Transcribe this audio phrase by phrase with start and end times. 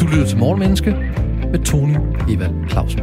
[0.00, 0.90] Du lytter til Morgenmenneske
[1.50, 1.96] med Tony
[2.28, 3.00] Evald Clausen.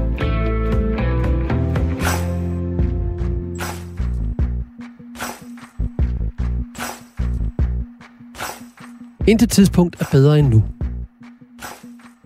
[9.28, 10.64] Intet tidspunkt er bedre end nu.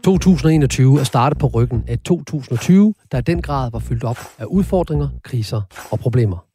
[0.03, 4.45] 2021 er startet på ryggen af 2020, der i den grad var fyldt op af
[4.45, 5.61] udfordringer, kriser
[5.91, 6.54] og problemer.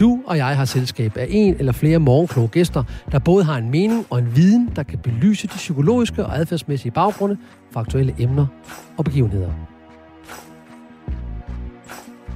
[0.00, 3.70] Du og jeg har selskab af en eller flere morgenkloge gæster, der både har en
[3.70, 7.36] mening og en viden, der kan belyse de psykologiske og adfærdsmæssige baggrunde
[7.70, 8.46] for aktuelle emner
[8.96, 9.52] og begivenheder.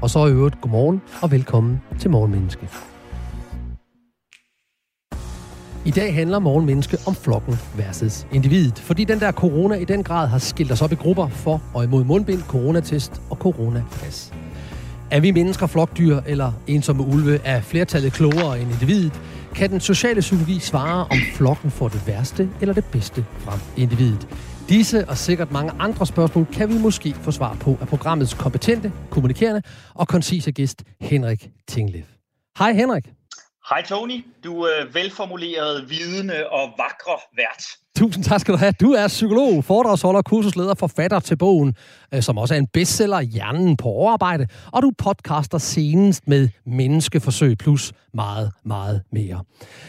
[0.02, 2.68] Og så i øvrigt godmorgen og velkommen til Morgenmenneske.
[5.84, 10.28] I dag handler morgenmenneske om flokken versus individet, fordi den der corona i den grad
[10.28, 14.32] har skilt os op i grupper for og imod mundbind, coronatest og coronapas.
[15.12, 17.40] Er vi mennesker flokdyr eller ensomme ulve?
[17.44, 19.20] Er flertallet klogere end individet?
[19.54, 24.28] Kan den sociale psykologi svare, om flokken får det værste eller det bedste frem individet?
[24.68, 28.92] Disse og sikkert mange andre spørgsmål kan vi måske få svar på af programmets kompetente,
[29.10, 29.62] kommunikerende
[29.94, 32.02] og koncise gæst Henrik Tinglev.
[32.58, 33.04] Hej Henrik.
[33.68, 37.64] Hej Tony, du er velformuleret, vidende og vakre vært.
[37.96, 38.72] Tusind tak skal du have.
[38.80, 41.74] Du er psykolog, foredragsholder, kursusleder, forfatter til bogen,
[42.14, 47.58] øh, som også er en bestseller, Hjernen på overarbejde, og du podcaster senest med Menneskeforsøg
[47.58, 49.44] plus meget, meget mere.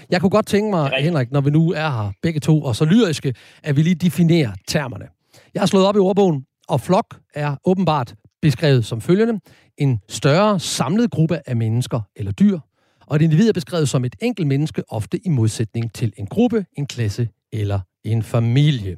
[0.10, 2.86] Jeg kunne godt tænke mig, Henrik, når vi nu er her begge to og så
[2.86, 5.06] lyriske, at vi lige definerer termerne.
[5.54, 9.40] Jeg har slået op i ordbogen, og flok er åbenbart beskrevet som følgende.
[9.78, 12.60] En større samlet gruppe af mennesker eller dyr,
[13.06, 16.66] og et individ er beskrevet som et enkelt menneske, ofte i modsætning til en gruppe,
[16.78, 18.98] en klasse eller en familie.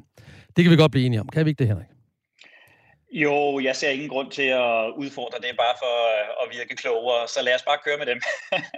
[0.56, 1.28] Det kan vi godt blive enige om.
[1.28, 1.86] Kan vi ikke det, Henrik?
[3.12, 7.28] Jo, jeg ser ingen grund til at udfordre det, bare for øh, at virke klogere,
[7.28, 8.20] så lad os bare køre med dem.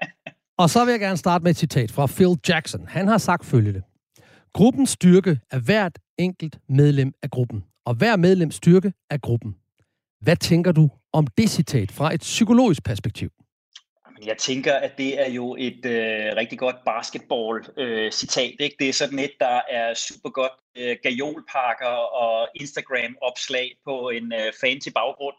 [0.62, 2.86] og så vil jeg gerne starte med et citat fra Phil Jackson.
[2.88, 3.82] Han har sagt følgende.
[4.54, 9.56] Gruppens styrke er hvert enkelt medlem af gruppen, og hver medlems styrke er gruppen.
[10.20, 13.30] Hvad tænker du om det citat fra et psykologisk perspektiv?
[14.26, 18.52] Jeg tænker, at det er jo et øh, rigtig godt basketball-citat.
[18.60, 18.76] Øh, ikke?
[18.78, 24.52] Det er sådan et, der er super godt øh, gajolpakker og Instagram-opslag på en øh,
[24.60, 25.36] fancy baggrund.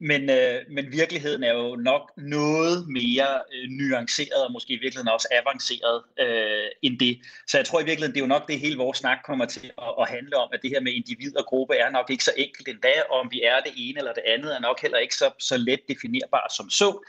[0.00, 5.08] Men, øh, men virkeligheden er jo nok noget mere øh, nuanceret og måske i virkeligheden
[5.08, 7.18] også avanceret øh, end det.
[7.46, 9.70] Så jeg tror i virkeligheden, det er jo nok det hele vores snak kommer til
[9.78, 12.32] at, at handle om, at det her med individ og gruppe er nok ikke så
[12.36, 15.14] enkelt endda, og om vi er det ene eller det andet er nok heller ikke
[15.14, 17.04] så, så let definerbart som så.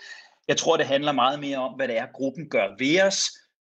[0.48, 3.20] Jeg tror, det handler meget mere om, hvad det er, gruppen gør ved os,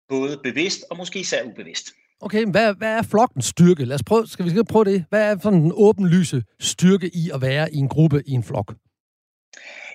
[0.08, 1.86] både bevidst og måske især ubevidst.
[2.20, 3.84] Okay, hvad, hvad er flokkens styrke?
[3.84, 5.04] Lad os prøve, skal vi prøve det?
[5.08, 8.74] Hvad er sådan den åbenlyse styrke i at være i en gruppe, i en flok?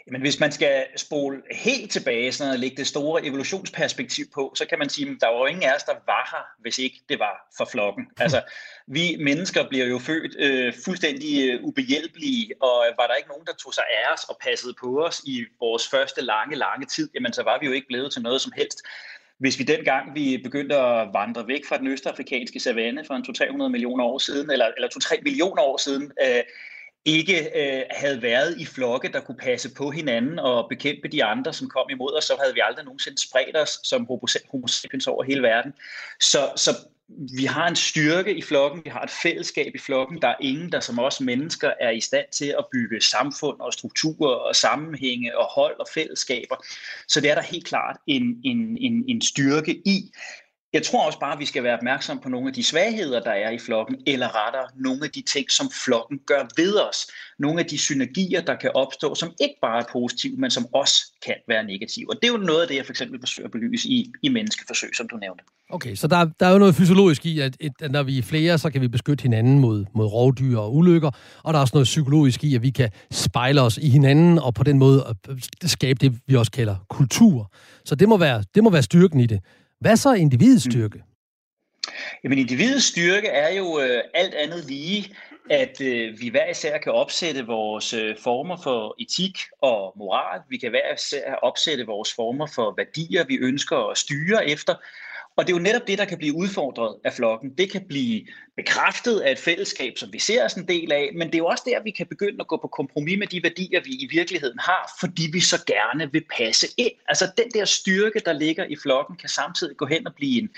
[0.08, 4.66] Men hvis man skal spole helt tilbage sådan og lægge det store evolutionsperspektiv på, så
[4.66, 7.02] kan man sige, at der var jo ingen af os, der var her, hvis ikke
[7.10, 8.08] det var for flokken.
[8.20, 8.42] Altså,
[8.88, 13.54] vi mennesker bliver jo født øh, fuldstændig øh, ubehjælpelige, og var der ikke nogen, der
[13.54, 17.34] tog sig af os og passede på os i vores første lange, lange tid, jamen
[17.34, 18.82] så var vi jo ikke blevet til noget som helst.
[19.38, 23.26] Hvis vi dengang vi begyndte at vandre væk fra den østafrikanske savanne for en
[23.66, 26.44] 200-300 millioner år siden, eller, eller 2-3 millioner år siden, øh,
[27.06, 31.54] ikke øh, havde været i flokke, der kunne passe på hinanden og bekæmpe de andre,
[31.54, 34.08] som kom imod os, så havde vi aldrig nogensinde spredt os som
[34.52, 35.74] homo sapiens over hele verden.
[36.20, 36.72] Så, så
[37.38, 40.22] vi har en styrke i flokken, vi har et fællesskab i flokken.
[40.22, 43.74] Der er ingen, der som os mennesker er i stand til at bygge samfund og
[43.74, 46.56] strukturer og sammenhænge og hold og fællesskaber.
[47.08, 50.12] Så det er der helt klart en, en, en, en styrke i.
[50.74, 53.32] Jeg tror også bare, at vi skal være opmærksom på nogle af de svagheder, der
[53.32, 56.98] er i flokken, eller rettere nogle af de ting, som flokken gør ved os.
[57.40, 60.96] Nogle af de synergier, der kan opstå, som ikke bare er positive, men som også
[61.26, 62.10] kan være negative.
[62.10, 64.30] Og det er jo noget af det, jeg for eksempel forsøger at belyse i, i
[64.30, 65.44] menneskeforsøg, som du nævnte.
[65.70, 68.58] Okay, så der, der er jo noget fysiologisk i, at, at når vi er flere,
[68.58, 71.12] så kan vi beskytte hinanden mod, mod rovdyr og ulykker,
[71.44, 74.54] og der er også noget psykologisk i, at vi kan spejle os i hinanden, og
[74.54, 77.52] på den måde øh, øh, skabe det, vi også kalder kultur.
[77.86, 79.40] Så det må være, det må være styrken i det.
[79.82, 80.72] Hvad så individets mm.
[80.72, 81.04] styrke?
[82.24, 85.16] Jamen individets styrke er jo øh, alt andet lige,
[85.50, 90.42] at øh, vi hver især kan opsætte vores øh, former for etik og moral.
[90.50, 94.76] Vi kan hver især opsætte vores former for værdier, vi ønsker at styre efter.
[95.36, 97.50] Og det er jo netop det, der kan blive udfordret af flokken.
[97.58, 101.28] Det kan blive bekræftet af et fællesskab, som vi ser os en del af, men
[101.28, 103.82] det er jo også der, vi kan begynde at gå på kompromis med de værdier,
[103.84, 106.92] vi i virkeligheden har, fordi vi så gerne vil passe ind.
[107.08, 110.50] Altså den der styrke, der ligger i flokken, kan samtidig gå hen og blive en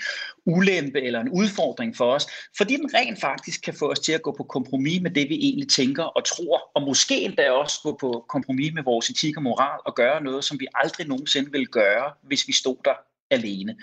[0.46, 4.22] ulempe eller en udfordring for os, fordi den rent faktisk kan få os til at
[4.22, 7.96] gå på kompromis med det, vi egentlig tænker og tror, og måske endda også gå
[8.00, 11.68] på kompromis med vores etik og moral og gøre noget, som vi aldrig nogensinde vil
[11.68, 12.94] gøre, hvis vi stod der
[13.34, 13.76] alene.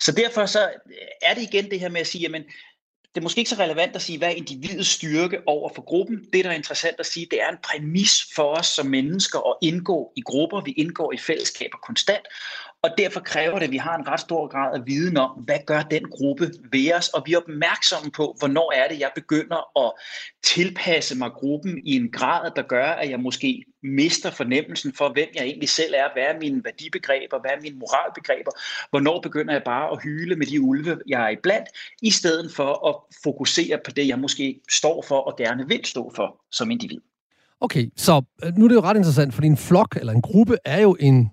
[0.00, 2.44] Så derfor så øh, er det igen det her med at sige, jamen,
[3.16, 6.24] det er måske ikke så relevant at sige, hvad er individets styrke over for gruppen.
[6.32, 9.56] Det, der er interessant at sige, det er en præmis for os som mennesker at
[9.62, 10.60] indgå i grupper.
[10.60, 12.26] Vi indgår i fællesskaber konstant,
[12.82, 15.58] og derfor kræver det, at vi har en ret stor grad af viden om, hvad
[15.66, 19.86] gør den gruppe ved os, og vi er opmærksomme på, hvornår er det, jeg begynder
[19.86, 19.92] at
[20.44, 25.28] tilpasse mig gruppen i en grad, der gør, at jeg måske mister fornemmelsen for, hvem
[25.34, 28.50] jeg egentlig selv er, hvad er mine værdibegreber, hvad er mine moralbegreber,
[28.90, 31.68] hvornår begynder jeg bare at hyle med de ulve, jeg er iblandt,
[32.02, 32.94] i stedet for at
[33.24, 37.00] fokusere på det, jeg måske står for og gerne vil stå for som individ.
[37.60, 40.56] Okay, så øh, nu er det jo ret interessant, fordi en flok eller en gruppe
[40.64, 41.30] er jo en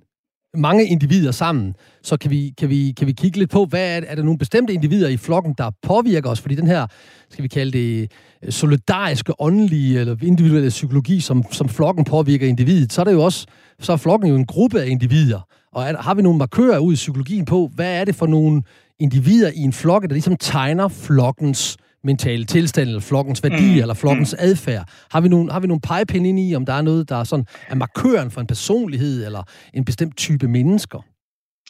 [0.57, 4.01] mange individer sammen, så kan vi, kan vi, kan vi kigge lidt på, hvad er,
[4.07, 6.41] er der nogle bestemte individer i flokken, der påvirker os?
[6.41, 6.87] Fordi den her,
[7.29, 8.11] skal vi kalde det,
[8.43, 13.23] øh, solidariske, åndelige eller individuelle psykologi, som, som flokken påvirker individet, så er det jo
[13.23, 13.47] også,
[13.79, 15.47] så er flokken jo en gruppe af individer.
[15.71, 18.61] Og er, har vi nogle markører ud i psykologien på, hvad er det for nogle
[18.99, 23.81] individer i en flok, der ligesom tegner flokkens mentale tilstand, eller flokkens værdi, mm.
[23.81, 24.45] eller flokkens mm.
[24.45, 24.89] adfærd?
[25.11, 27.23] Har vi, nogle, har vi nogle pegepinde ind i, om der er noget, der er,
[27.23, 31.05] sådan, er markøren for en personlighed, eller en bestemt type mennesker?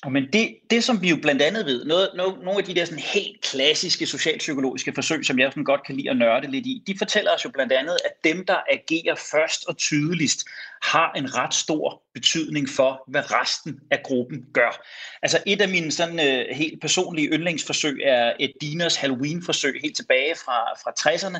[0.09, 2.85] Men det, det, som vi jo blandt andet ved, noget, noget, nogle af de der
[2.85, 6.83] sådan helt klassiske socialpsykologiske forsøg, som jeg sådan godt kan lide at nørde lidt i,
[6.87, 10.45] de fortæller os jo blandt andet, at dem, der agerer først og tydeligst,
[10.83, 14.85] har en ret stor betydning for, hvad resten af gruppen gør.
[15.21, 20.35] Altså et af mine sådan øh, helt personlige yndlingsforsøg er et Diners Halloween-forsøg helt tilbage
[20.35, 21.39] fra, fra 60'erne,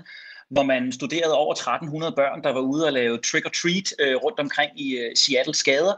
[0.50, 4.82] hvor man studerede over 1300 børn, der var ude og lave trick-or-treat øh, rundt omkring
[4.82, 5.94] i øh, Seattles gader.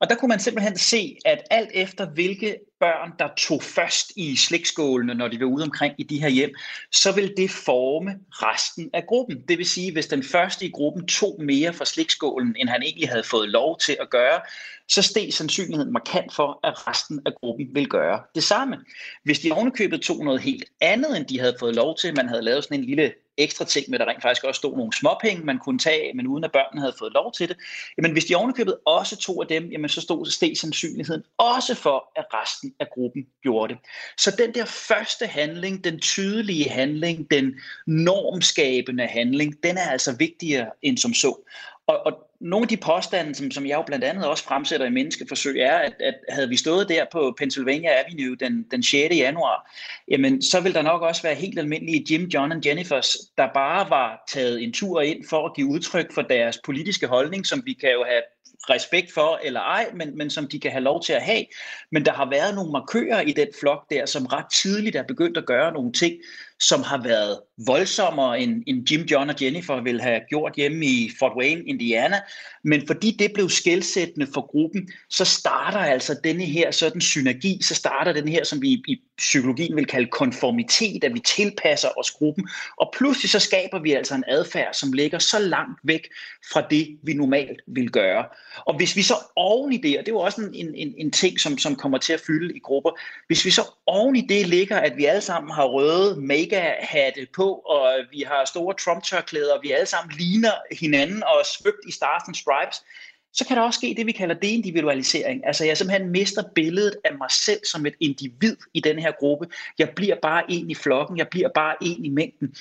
[0.00, 4.36] Og der kunne man simpelthen se, at alt efter hvilke børn, der tog først i
[4.36, 6.54] slikskålene, når de var ude omkring i de her hjem,
[6.92, 9.42] så vil det forme resten af gruppen.
[9.48, 13.08] Det vil sige, hvis den første i gruppen tog mere fra slikskålen, end han egentlig
[13.08, 14.40] havde fået lov til at gøre,
[14.88, 18.76] så steg sandsynligheden markant for, at resten af gruppen vil gøre det samme.
[19.24, 22.42] Hvis de ovenikøbet tog noget helt andet, end de havde fået lov til, man havde
[22.42, 23.12] lavet sådan en lille
[23.42, 26.44] ekstra ting med, der rent faktisk også stod nogle småpenge, man kunne tage, men uden
[26.44, 27.56] at børnene havde fået lov til det.
[27.96, 32.12] Jamen hvis de ovenikøbet også tog af dem, jamen så stod steg sandsynligheden også for,
[32.16, 33.82] at resten af gruppen gjorde det.
[34.18, 37.54] Så den der første handling, den tydelige handling, den
[37.86, 41.46] normskabende handling, den er altså vigtigere end som så.
[41.86, 44.90] Og, og nogle af de påstande, som, som jeg jo blandt andet også fremsætter i
[44.90, 49.14] menneskeforsøg, er, at, at havde vi stået der på Pennsylvania Avenue den, den 6.
[49.16, 49.76] januar,
[50.08, 53.90] jamen så ville der nok også være helt almindelige Jim, John og Jennifers, der bare
[53.90, 57.72] var taget en tur ind for at give udtryk for deres politiske holdning, som vi
[57.72, 58.22] kan jo have
[58.70, 61.44] respekt for eller ej, men, men som de kan have lov til at have.
[61.92, 65.36] Men der har været nogle markører i den flok der, som ret tidligt er begyndt
[65.36, 66.14] at gøre nogle ting,
[66.60, 71.10] som har været voldsommere end, end Jim, John og Jennifer ville have gjort hjemme i
[71.18, 72.20] Fort Wayne, Indiana.
[72.64, 77.74] Men fordi det blev skældsættende for gruppen, så starter altså denne her sådan synergi, så
[77.74, 82.48] starter den her, som vi i psykologien vil kalde konformitet, at vi tilpasser os gruppen.
[82.76, 86.08] Og pludselig så skaber vi altså en adfærd, som ligger så langt væk
[86.52, 88.24] fra det, vi normalt vil gøre.
[88.66, 91.10] Og hvis vi så oven i det, og det er jo også en, en, en
[91.10, 92.90] ting, som, som kommer til at fylde i grupper,
[93.26, 97.26] hvis vi så oven i det ligger, at vi alle sammen har røde make mega-hatte
[97.34, 101.84] på, og vi har store Trump-tørklæder, og vi alle sammen ligner hinanden og er svøbt
[101.88, 102.84] i Stars and Stripes,
[103.32, 105.46] så kan der også ske det, vi kalder deindividualisering.
[105.46, 109.46] Altså jeg simpelthen mister billedet af mig selv som et individ i den her gruppe.
[109.78, 112.54] Jeg bliver bare en i flokken, jeg bliver bare en i mængden.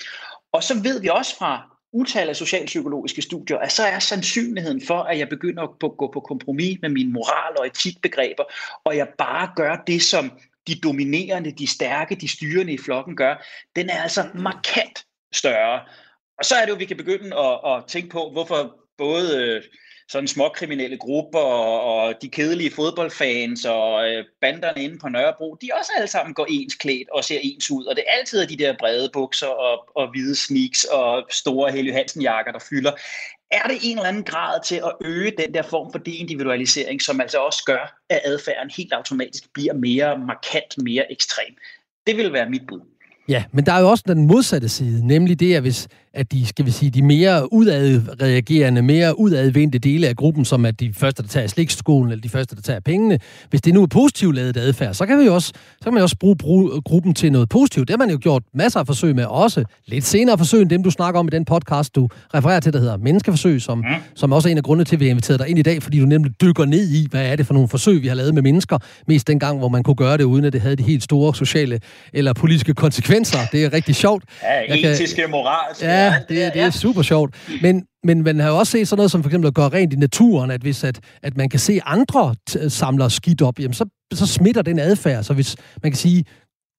[0.51, 4.99] Og så ved vi også fra utal af socialpsykologiske studier, at så er sandsynligheden for,
[4.99, 8.43] at jeg begynder at gå på kompromis med mine moral- og etikbegreber,
[8.83, 10.31] og jeg bare gør det, som
[10.69, 13.45] de dominerende, de stærke, de styrende i flokken gør,
[13.75, 15.81] den er altså markant større.
[16.37, 19.63] Og så er det jo, vi kan begynde at, at tænke på, hvorfor både øh,
[20.09, 25.69] sådan småkriminelle grupper og, og de kedelige fodboldfans og øh, banderne inde på Nørrebro, de
[25.79, 27.85] også alle sammen går ens klædt og ser ens ud.
[27.85, 31.93] Og det er altid de der brede bukser og, og hvide sneaks og store Helge
[31.93, 32.91] Hansen jakker, der fylder
[33.51, 37.21] er det en eller anden grad til at øge den der form for deindividualisering, som
[37.21, 41.55] altså også gør, at adfærden helt automatisk bliver mere markant, mere ekstrem.
[42.07, 42.81] Det vil være mit bud.
[43.29, 46.45] Ja, men der er jo også den modsatte side, nemlig det, at hvis at de,
[46.45, 51.23] skal vi sige, de mere udadreagerende, mere udadvendte dele af gruppen, som er de første,
[51.23, 54.57] der tager slikskolen, eller de første, der tager pengene, hvis det nu er positivt lavet
[54.57, 57.87] adfærd, så kan, vi også, så kan man også bruge, bruge gruppen til noget positivt.
[57.87, 60.83] Det har man jo gjort masser af forsøg med, også lidt senere forsøg end dem,
[60.83, 63.83] du snakker om i den podcast, du refererer til, der hedder Menneskeforsøg, som, mm.
[64.15, 65.83] som også er en af grundene til, at vi har inviteret dig ind i dag,
[65.83, 68.33] fordi du nemlig dykker ned i, hvad er det for nogle forsøg, vi har lavet
[68.33, 71.03] med mennesker, mest dengang, hvor man kunne gøre det, uden at det havde de helt
[71.03, 71.79] store sociale
[72.13, 73.37] eller politiske konsekvenser.
[73.51, 74.23] Det er rigtig sjovt.
[74.43, 75.31] Ja, etiske, kan...
[75.31, 75.85] moralske.
[75.85, 75.98] Ja,
[76.29, 77.35] det, det er super sjovt.
[77.61, 79.93] Men, men man har jo også set sådan noget som for eksempel at gøre rent
[79.93, 82.35] i naturen, at hvis at, at man kan se andre
[82.67, 85.23] samler skidt op, jamen så, så smitter den adfærd.
[85.23, 86.23] Så hvis man kan sige,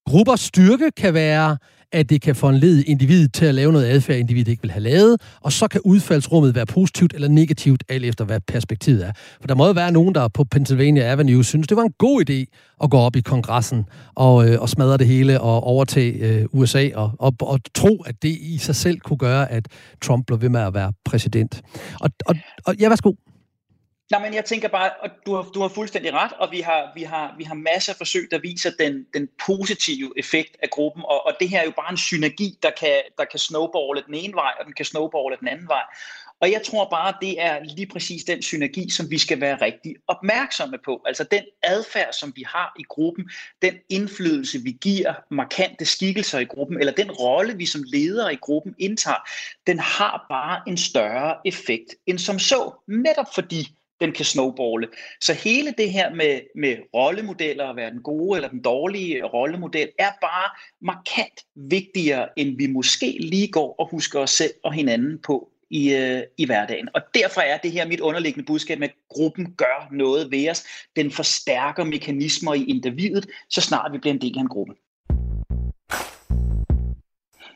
[0.09, 1.57] gruppers styrke kan være,
[1.91, 5.21] at det kan foranlede individet til at lave noget adfærd, individet ikke vil have lavet,
[5.41, 9.11] og så kan udfaldsrummet være positivt eller negativt, alt efter hvad perspektivet er.
[9.41, 12.29] For der må jo være nogen, der på Pennsylvania Avenue synes, det var en god
[12.29, 12.45] idé
[12.83, 16.89] at gå op i kongressen og, øh, og smadre det hele og overtage øh, USA
[16.95, 19.67] og, og, og tro, at det i sig selv kunne gøre, at
[20.01, 21.61] Trump blev ved med at være præsident.
[21.99, 23.13] Og, og, og ja, værsgo.
[24.11, 26.91] Nej, men jeg tænker bare, at du har, du har fuldstændig ret, og vi har,
[26.95, 31.03] vi har, vi har masser af forsøg, der viser den, den positive effekt af gruppen,
[31.05, 34.13] og, og det her er jo bare en synergi, der kan, der kan snowballe den
[34.13, 35.83] ene vej, og den kan snowballe den anden vej.
[36.41, 39.95] Og jeg tror bare, det er lige præcis den synergi, som vi skal være rigtig
[40.07, 41.01] opmærksomme på.
[41.05, 43.29] Altså den adfærd, som vi har i gruppen,
[43.61, 48.37] den indflydelse, vi giver markante skikkelser i gruppen, eller den rolle, vi som ledere i
[48.41, 49.29] gruppen indtager,
[49.67, 52.71] den har bare en større effekt end som så.
[52.87, 53.67] Netop fordi
[54.01, 54.87] den kan snowballe.
[55.21, 59.89] Så hele det her med, med rollemodeller, at være den gode eller den dårlige rollemodel,
[59.99, 60.49] er bare
[60.81, 65.93] markant vigtigere, end vi måske lige går og husker os selv og hinanden på i,
[65.93, 66.89] øh, i hverdagen.
[66.93, 70.63] Og derfor er det her mit underliggende budskab med, at gruppen gør noget ved os.
[70.95, 74.73] Den forstærker mekanismer i individet, så snart vi bliver en del af en gruppe.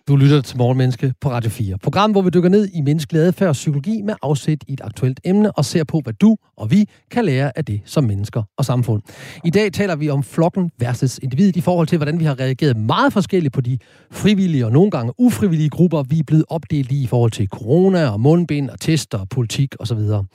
[0.07, 1.77] Du lytter til Morgenmenneske på Radio 4.
[1.77, 5.19] Program, hvor vi dykker ned i menneskelig adfærd og psykologi med afsæt i et aktuelt
[5.23, 8.65] emne og ser på, hvad du og vi kan lære af det som mennesker og
[8.65, 9.01] samfund.
[9.45, 12.77] I dag taler vi om flokken versus individet i forhold til, hvordan vi har reageret
[12.77, 13.77] meget forskelligt på de
[14.11, 18.09] frivillige og nogle gange ufrivillige grupper, vi er blevet opdelt i i forhold til corona
[18.09, 19.97] og mundbind og tester og politik osv.
[19.97, 20.25] Og,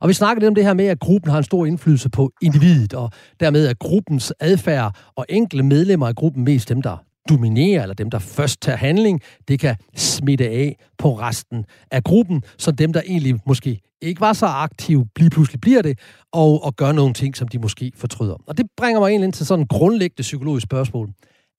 [0.00, 2.32] og vi snakker lidt om det her med, at gruppen har en stor indflydelse på
[2.42, 3.10] individet, og
[3.40, 6.96] dermed er gruppens adfærd og enkelte medlemmer af gruppen mest dem, der
[7.28, 12.42] dominerer, eller dem, der først tager handling, det kan smitte af på resten af gruppen,
[12.58, 15.98] så dem, der egentlig måske ikke var så aktive, lige pludselig bliver det,
[16.32, 18.36] og, og gør nogle ting, som de måske fortryder.
[18.46, 21.08] Og det bringer mig egentlig ind til sådan en grundlæggende psykologisk spørgsmål.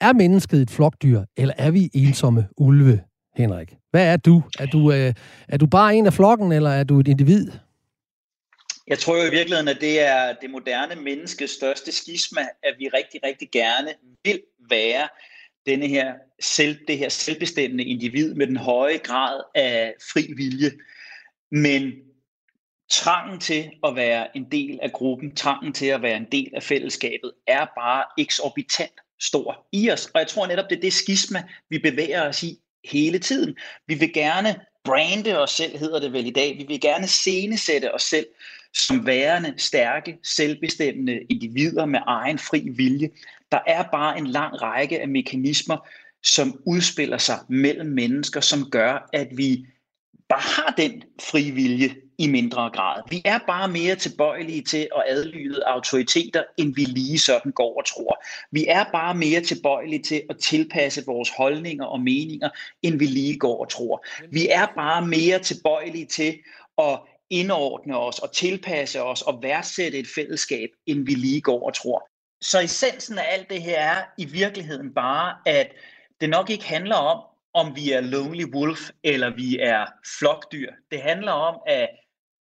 [0.02, 3.02] Er mennesket et flokdyr, eller er vi ensomme ulve,
[3.36, 3.76] Henrik?
[3.92, 4.44] Hvad er du?
[4.60, 5.14] Er du, øh,
[5.48, 7.52] er du bare en af flokken, eller er du et individ?
[8.88, 12.88] Jeg tror jo i virkeligheden, at det er det moderne menneskes største skisma, at vi
[12.88, 13.90] rigtig, rigtig gerne
[14.24, 15.08] vil være
[15.66, 20.72] denne her selv, det her selvbestemmende individ med den høje grad af fri vilje.
[21.52, 21.92] Men
[22.90, 26.64] trangen til at være en del af gruppen, trangen til at være en del af
[26.64, 30.06] fællesskabet, er bare eksorbitant stor i os.
[30.06, 33.58] Og jeg tror netop, det er det skisma, vi bevæger os i hele tiden.
[33.88, 36.58] Vi vil gerne brande os selv, hedder det vel i dag.
[36.58, 38.26] Vi vil gerne scenesætte os selv
[38.74, 43.10] som værende stærke, selvbestemmende individer med egen fri vilje.
[43.52, 45.88] Der er bare en lang række af mekanismer,
[46.24, 49.66] som udspiller sig mellem mennesker, som gør, at vi
[50.30, 53.02] bare har den fri vilje i mindre grad.
[53.10, 57.86] Vi er bare mere tilbøjelige til at adlyde autoriteter, end vi lige sådan går og
[57.86, 58.24] tror.
[58.52, 62.50] Vi er bare mere tilbøjelige til at tilpasse vores holdninger og meninger,
[62.82, 64.06] end vi lige går og tror.
[64.32, 66.40] Vi er bare mere tilbøjelige til
[66.78, 71.74] at indordne os og tilpasse os og værdsætte et fællesskab, end vi lige går og
[71.74, 72.11] tror.
[72.42, 75.72] Så essensen af alt det her er i virkeligheden bare, at
[76.22, 79.86] det nok ikke handler om, om vi er lonely wolf eller vi er
[80.20, 80.72] flokdyr.
[80.92, 81.90] Det handler om, at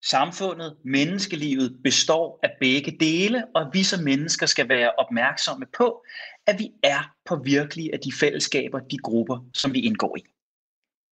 [0.06, 6.04] samfundet, menneskelivet består af begge dele, og vi som mennesker skal være opmærksomme på,
[6.48, 7.36] at vi er på
[7.94, 10.22] af de fællesskaber, de grupper, som vi indgår i.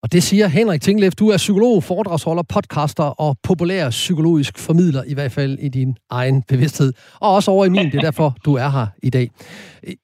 [0.03, 1.11] Og det siger Henrik Tinglev.
[1.11, 6.43] Du er psykolog, foredragsholder, podcaster og populær psykologisk formidler, i hvert fald i din egen
[6.47, 6.93] bevidsthed.
[7.19, 9.29] Og også over i min, det er derfor, du er her i dag.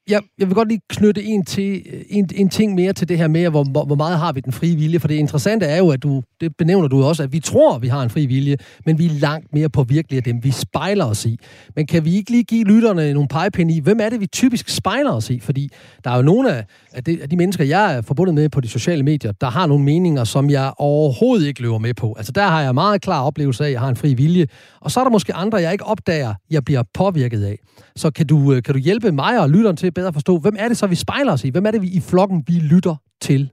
[0.09, 3.27] Jeg, jeg vil godt lige knytte en, til, en, en ting mere til det her
[3.27, 4.99] med, hvor, hvor meget har vi den frie vilje.
[4.99, 7.87] For det interessante er jo, at du, det benævner du også, at vi tror, vi
[7.87, 11.25] har en fri vilje, men vi er langt mere påvirkelige af dem, vi spejler os
[11.25, 11.39] i.
[11.75, 14.69] Men kan vi ikke lige give lytterne nogle pegepinde i, hvem er det, vi typisk
[14.69, 15.39] spejler os i?
[15.39, 15.69] Fordi
[16.03, 18.61] der er jo nogle af, af, de, af de mennesker, jeg er forbundet med på
[18.61, 22.13] de sociale medier, der har nogle meninger, som jeg overhovedet ikke løber med på.
[22.17, 24.47] Altså der har jeg meget klar oplevelse af, at jeg har en fri vilje.
[24.81, 27.57] Og så er der måske andre, jeg ikke opdager, jeg bliver påvirket af.
[27.95, 30.55] Så kan du, øh, kan du hjælpe mig og lytteren til at bedre forstå, hvem
[30.59, 31.49] er det så, vi spejler os i?
[31.49, 33.49] Hvem er det, vi i flokken, vi lytter til?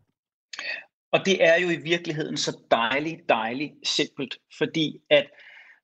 [1.13, 5.27] Og det er jo i virkeligheden så dejligt, dejligt simpelt, fordi at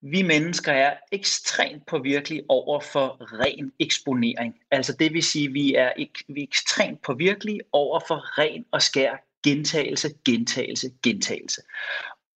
[0.02, 4.54] vi mennesker er ekstremt påvirkelige over for ren eksponering.
[4.70, 8.64] Altså det vil sige, at vi er, ek, vi er ekstremt påvirkelige over for ren
[8.72, 11.62] og skær gentagelse, gentagelse, gentagelse.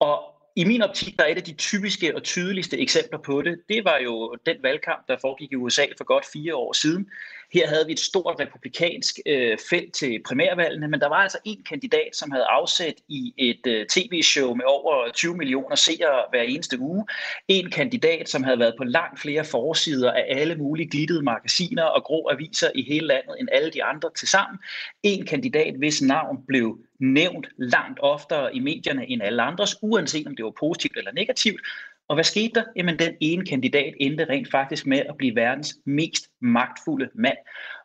[0.00, 0.22] Og
[0.56, 3.84] i min optik, der er et af de typiske og tydeligste eksempler på det, det
[3.84, 7.10] var jo den valgkamp, der foregik i USA for godt fire år siden.
[7.52, 11.62] Her havde vi et stort republikansk øh, felt til primærvalgene, men der var altså en
[11.68, 16.78] kandidat, som havde afsat i et øh, tv-show med over 20 millioner seere hver eneste
[16.78, 17.06] uge.
[17.48, 22.04] En kandidat, som havde været på langt flere forsider af alle mulige glittede magasiner og
[22.04, 24.58] grå aviser i hele landet end alle de andre til sammen.
[25.02, 30.36] En kandidat, hvis navn blev nævnt langt oftere i medierne end alle andres, uanset om
[30.36, 31.60] det var positivt eller negativt.
[32.10, 32.64] Og hvad skete der?
[32.76, 37.36] Jamen den ene kandidat endte rent faktisk med at blive verdens mest magtfulde mand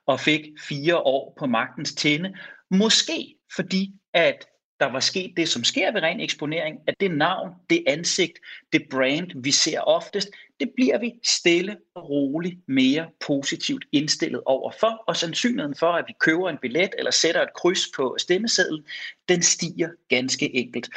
[0.05, 2.33] og fik fire år på magtens tinde.
[2.71, 4.45] Måske fordi, at
[4.79, 8.39] der var sket det, som sker ved ren eksponering, at det navn, det ansigt,
[8.73, 10.29] det brand, vi ser oftest,
[10.59, 16.05] det bliver vi stille og roligt mere positivt indstillet over for, og sandsynligheden for, at
[16.07, 18.85] vi køber en billet eller sætter et kryds på stemmesedlen,
[19.29, 20.89] den stiger ganske enkelt.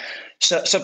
[0.42, 0.78] Så, så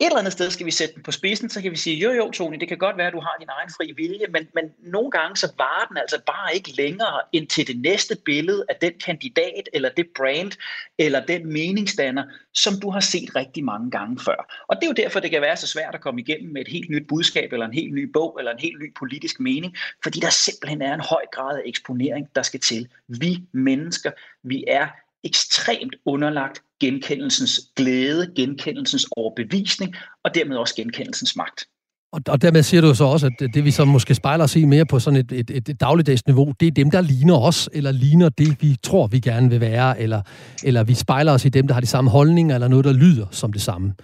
[0.00, 2.10] et eller andet sted skal vi sætte den på spidsen, så kan vi sige, jo
[2.10, 4.64] jo Tony, det kan godt være, at du har din egen fri vilje, men, men
[4.78, 8.76] nogle gange så varer den altså bare ikke længere end til det næste billede af
[8.80, 10.52] den kandidat, eller det brand,
[10.98, 14.64] eller den meningsdanner, som du har set rigtig mange gange før.
[14.68, 16.68] Og det er jo derfor, det kan være så svært at komme igennem med et
[16.68, 20.20] helt nyt budskab, eller en helt ny bog, eller en helt ny politisk mening, fordi
[20.20, 22.88] der simpelthen er en høj grad af eksponering, der skal til.
[23.08, 24.10] Vi mennesker,
[24.42, 24.86] vi er
[25.24, 31.64] ekstremt underlagt genkendelsens glæde, genkendelsens overbevisning og dermed også genkendelsens magt.
[32.12, 34.64] Og, og dermed siger du så også, at det, vi så måske spejler os i
[34.64, 37.92] mere på sådan et, et, et dagligdags niveau, det er dem, der ligner os, eller
[37.92, 40.22] ligner det, vi tror, vi gerne vil være, eller,
[40.64, 43.26] eller vi spejler os i dem, der har de samme holdninger, eller noget, der lyder
[43.30, 43.94] som det samme.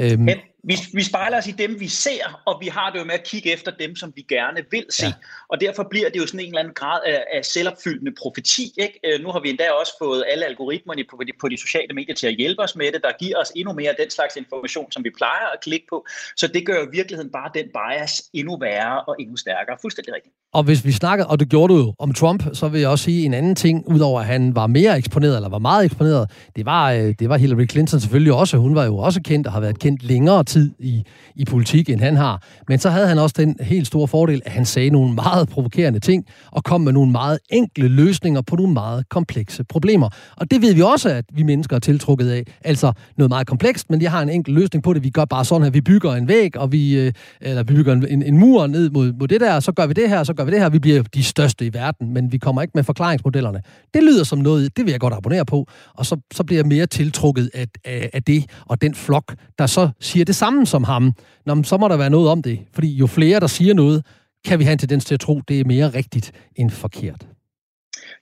[0.00, 0.28] Øhm,
[0.64, 3.24] vi, vi spejler os i dem, vi ser, og vi har det jo med at
[3.24, 5.06] kigge efter dem, som vi gerne vil se.
[5.06, 5.12] Ja.
[5.48, 8.72] Og derfor bliver det jo sådan en eller anden grad af, af selvopfyldende profeti.
[8.78, 9.00] Ikke?
[9.04, 12.14] Øh, nu har vi endda også fået alle algoritmerne på de, på de sociale medier
[12.14, 14.92] til at hjælpe os med det, der giver os endnu mere af den slags information,
[14.92, 16.06] som vi plejer at klikke på.
[16.36, 19.76] Så det gør jo virkeligheden bare den bias endnu værre og endnu stærkere.
[19.82, 20.34] Fuldstændig rigtigt.
[20.54, 23.04] Og hvis vi snakker, og det gjorde du jo om Trump, så vil jeg også
[23.04, 26.66] sige en anden ting, udover at han var mere eksponeret, eller var meget eksponeret, det
[26.66, 28.56] var, øh, det var Hillary Clinton selvfølgelig også.
[28.56, 31.02] Hun var jo også kendt og har været kendt længere tid i,
[31.36, 32.42] i politik, end han har.
[32.68, 36.00] Men så havde han også den helt store fordel, at han sagde nogle meget provokerende
[36.00, 40.08] ting, og kom med nogle meget enkle løsninger på nogle meget komplekse problemer.
[40.36, 42.42] Og det ved vi også, at vi mennesker er tiltrukket af.
[42.64, 45.04] Altså noget meget komplekst, men jeg har en enkel løsning på det.
[45.04, 47.92] Vi gør bare sådan her, vi bygger en væg, og vi, øh, eller vi bygger
[47.92, 50.43] en, en mur ned mod, mod det der, så gør vi det her, så gør
[50.44, 50.68] vi det her.
[50.68, 53.62] Vi bliver de største i verden, men vi kommer ikke med forklaringsmodellerne.
[53.94, 56.66] Det lyder som noget, det vil jeg godt abonnere på, og så, så bliver jeg
[56.66, 60.84] mere tiltrukket af, af, af det, og den flok, der så siger det samme som
[60.84, 61.12] ham.
[61.46, 64.04] Nå, så må der være noget om det, fordi jo flere, der siger noget,
[64.44, 67.26] kan vi have en tendens til at tro, det er mere rigtigt end forkert.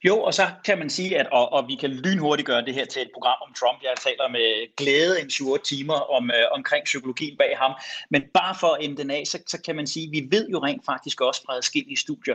[0.04, 2.84] Jo, og så kan man sige, at og, og vi kan lynhurtigt gøre det her
[2.84, 3.82] til et program om Trump.
[3.82, 7.72] Jeg taler med glæde en 7 timer om, øh, omkring psykologien bag ham.
[8.10, 10.58] Men bare for at den af, så, så kan man sige, at vi ved jo
[10.58, 12.34] rent faktisk også fra adskillige studier,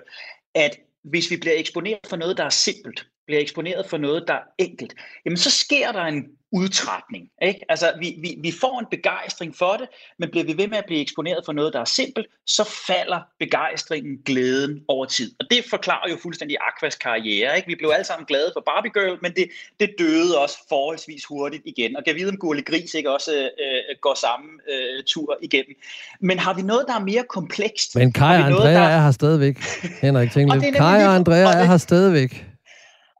[0.55, 4.33] at hvis vi bliver eksponeret for noget, der er simpelt, bliver eksponeret for noget, der
[4.33, 4.93] er enkelt,
[5.25, 7.29] jamen så sker der en udtrætning.
[7.41, 7.59] Ikke?
[7.69, 9.87] Altså, vi, vi, vi får en begejstring for det,
[10.19, 13.19] men bliver vi ved med at blive eksponeret for noget, der er simpelt, så falder
[13.39, 15.31] begejstringen, glæden over tid.
[15.39, 17.55] Og det forklarer jo fuldstændig Aquas karriere.
[17.55, 17.67] Ikke?
[17.67, 21.63] Vi blev alle sammen glade for Barbie Girl, men det, det døde også forholdsvis hurtigt
[21.65, 21.95] igen.
[21.97, 25.75] Og kan vide, om Gurle Gris ikke også øh, går samme øh, tur igennem.
[26.19, 27.95] Men har vi noget, der er mere komplekst?
[27.95, 28.79] Men Kai og Andrea der...
[28.79, 29.57] er her stadigvæk.
[30.01, 30.75] Henrik, lidt.
[30.83, 32.45] Kai og Andrea er her stadigvæk.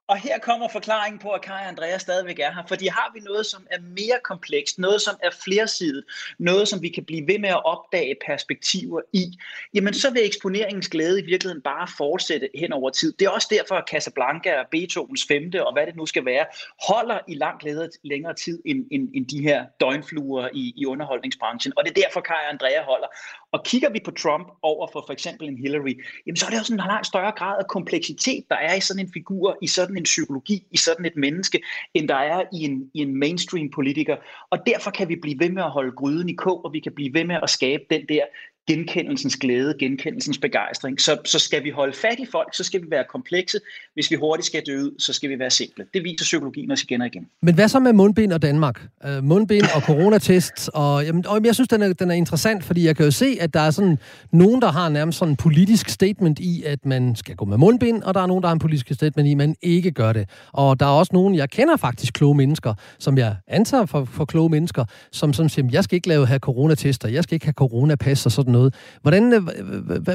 [0.08, 2.64] Og her kommer forklaringen på, at Kai og Andreas stadigvæk er her.
[2.68, 6.04] Fordi har vi noget, som er mere komplekst, noget, som er flersidet,
[6.40, 9.40] noget, som vi kan blive ved med at opdage perspektiver i,
[9.74, 13.14] jamen så vil eksponeringens glæde i virkeligheden bare fortsætte hen over tid.
[13.14, 16.46] Det er også derfor, at Casablanca og Beethovens femte, og hvad det nu skal være,
[16.88, 17.64] holder i langt
[18.04, 21.74] længere tid end, end, end de her døgnfluer i, i underholdningsbranchen.
[21.78, 23.08] Og det er derfor, Kai og Andrea holder.
[23.52, 26.60] Og kigger vi på Trump over for for eksempel en Hillary, jamen så er det
[26.60, 29.98] også en langt større grad af kompleksitet, der er i sådan en figur, i sådan
[29.98, 31.62] en psykologi, i sådan et menneske,
[31.94, 34.16] end der er i en, i en mainstream politiker.
[34.50, 36.92] Og derfor kan vi blive ved med at holde gryden i kog, og vi kan
[36.96, 38.26] blive ved med at skabe den der
[38.68, 41.02] genkendelsens glæde, genkendelsens begejstring.
[41.02, 43.60] Så, så skal vi holde fat i folk, så skal vi være komplekse.
[43.94, 45.86] Hvis vi hurtigt skal dø ud, så skal vi være simple.
[45.94, 47.28] Det viser psykologien os igen og igen.
[47.42, 48.82] Men hvad så med mundbind og Danmark?
[49.08, 50.70] Uh, mundbind og coronatest.
[50.74, 53.38] Og, jamen, og jeg synes, den er, den er interessant, fordi jeg kan jo se,
[53.40, 53.98] at der er sådan
[54.32, 58.04] nogen, der har nærmest sådan en politisk statement i, at man skal gå med mundbind,
[58.04, 60.30] og der er nogen, der har en politisk statement i, at man ikke gør det.
[60.54, 64.26] Og der er også nogen, jeg kender faktisk kloge mennesker, som jeg antager for, for
[64.26, 67.54] kloge mennesker, som, som siger, jeg skal ikke lave her coronatester, jeg skal ikke have
[67.54, 68.76] coronapas og sådan noget.
[69.02, 69.42] Hvordan, øh,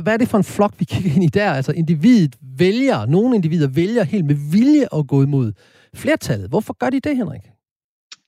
[0.02, 1.50] hvad er det for en flok, vi kigger ind i der?
[1.52, 5.52] Altså individet vælger, nogle individer vælger helt med vilje at gå imod
[5.94, 6.48] flertallet.
[6.48, 7.42] Hvorfor gør de det, Henrik?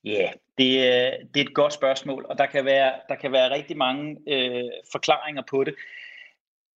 [0.05, 3.33] Ja, yeah, det, øh, det er et godt spørgsmål, og der kan være, der kan
[3.33, 5.75] være rigtig mange øh, forklaringer på det.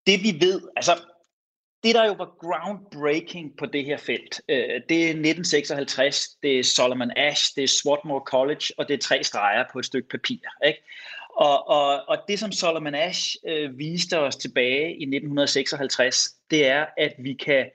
[0.07, 0.91] Det vi ved, altså
[1.83, 6.63] det der jo var groundbreaking på det her felt, øh, det er 1956, det er
[6.63, 10.39] Solomon Ash, det er Swarthmore College, og det er tre streger på et stykke papir.
[10.65, 10.83] Ikke?
[11.37, 16.85] Og, og, og det, som Solomon Ash øh, viste os tilbage i 1956, det er,
[16.97, 17.65] at vi kan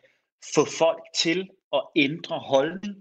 [0.55, 2.97] få folk til at ændre holdning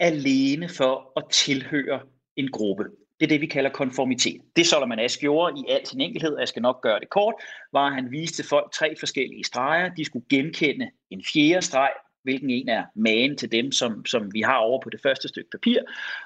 [0.00, 2.00] alene for at tilhøre
[2.36, 2.84] en gruppe.
[3.20, 4.40] Det er det, vi kalder konformitet.
[4.56, 7.34] Det Solomon Ash gjorde i al sin enkelhed, og jeg skal nok gøre det kort,
[7.72, 9.94] var, at han viste folk tre forskellige streger.
[9.94, 11.90] De skulle genkende en fjerde streg,
[12.22, 15.50] hvilken en er magen til dem, som, som vi har over på det første stykke
[15.50, 15.80] papir.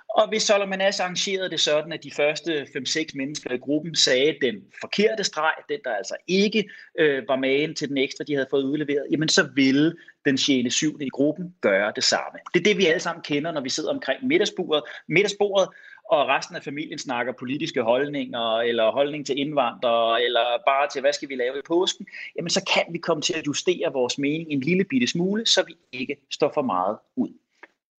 [0.09, 4.37] Og hvis Solomon Ash arrangerede det sådan, at de første 5-6 mennesker i gruppen sagde
[4.42, 8.46] den forkerte streg, den der altså ikke øh, var magen til den ekstra, de havde
[8.50, 10.74] fået udleveret, jamen så ville den 6.
[10.74, 11.00] 7.
[11.00, 12.38] i gruppen gøre det samme.
[12.55, 15.68] Det er det, vi alle sammen kender, når vi sidder omkring middagsbordet, middagsbordet
[16.12, 21.12] og resten af familien snakker politiske holdninger, eller holdning til indvandrere, eller bare til, hvad
[21.12, 24.51] skal vi lave i påsken, jamen så kan vi komme til at justere vores mening
[24.51, 27.29] en lille bitte smule, så vi ikke står for meget ud.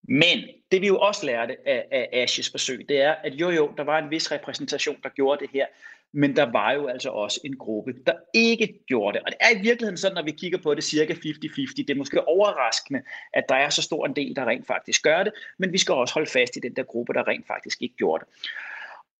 [0.04, 0.38] Men
[0.72, 3.84] det vi jo også lærte af, af Ashes forsøg, det er, at jo jo, der
[3.84, 5.66] var en vis repræsentation, der gjorde det her,
[6.14, 9.26] men der var jo altså også en gruppe, der ikke gjorde det.
[9.26, 11.20] Og det er i virkeligheden sådan, når vi kigger på det, cirka 50-50.
[11.78, 13.02] Det er måske overraskende,
[13.34, 15.96] at der er så stor en del, der rent faktisk gør det, men vi skal
[15.96, 18.34] også holde fast i den der gruppe, der rent faktisk ikke gjorde det.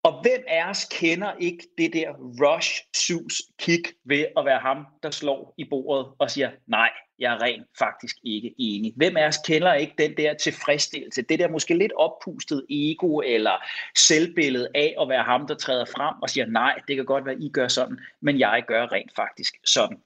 [0.04, 4.86] Og hvem af os kender ikke det der rush, sus, kick ved at være ham,
[5.04, 8.94] der slår i bordet og siger, nej, jeg er rent faktisk ikke enig.
[8.96, 13.66] Hvem af os kender ikke den der tilfredsstillelse, det der måske lidt oppustet ego eller
[13.98, 17.40] selvbillede af at være ham, der træder frem og siger, nej, det kan godt være,
[17.40, 19.98] I gør sådan, men jeg gør rent faktisk sådan.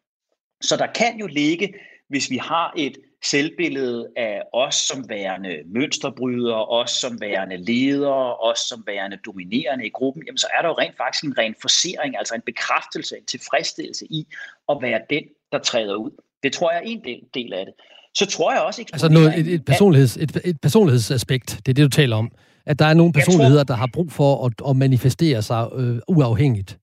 [0.62, 1.74] Så der kan jo ligge,
[2.08, 8.60] hvis vi har et selvbillede af os som værende mønsterbrydere, os som værende ledere, os
[8.60, 12.18] som værende dominerende i gruppen, jamen så er der jo rent faktisk en ren forsering,
[12.18, 14.28] altså en bekræftelse, en tilfredsstillelse i
[14.70, 16.12] at være den, der træder ud.
[16.48, 17.74] Det tror jeg er en del, del af det.
[18.14, 18.82] Så tror jeg også...
[18.94, 22.32] Altså noget, et, et, personligheds, et, et personlighedsaspekt, det er det, du taler om.
[22.66, 26.00] At der er nogle personligheder, tror, der har brug for at, at manifestere sig øh,
[26.08, 26.78] uafhængigt.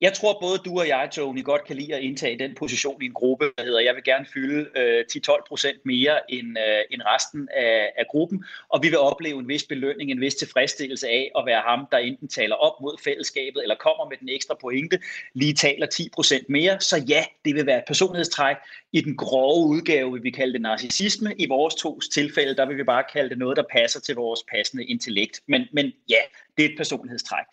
[0.00, 3.06] Jeg tror både du og jeg, Tony, godt kan lide at indtage den position i
[3.06, 7.02] en gruppe, der hedder, jeg vil gerne fylde øh, 10-12 procent mere end, øh, end
[7.06, 11.30] resten af, af gruppen, og vi vil opleve en vis belønning, en vis tilfredsstillelse af
[11.38, 15.00] at være ham, der enten taler op mod fællesskabet, eller kommer med den ekstra pointe,
[15.34, 16.80] lige taler 10 procent mere.
[16.80, 18.56] Så ja, det vil være et personlighedstræk.
[18.92, 21.34] I den grove udgave vil vi kalde det narcissisme.
[21.38, 24.40] I vores to tilfælde, der vil vi bare kalde det noget, der passer til vores
[24.52, 25.40] passende intellekt.
[25.46, 26.20] Men, men ja,
[26.56, 27.44] det er et personlighedstræk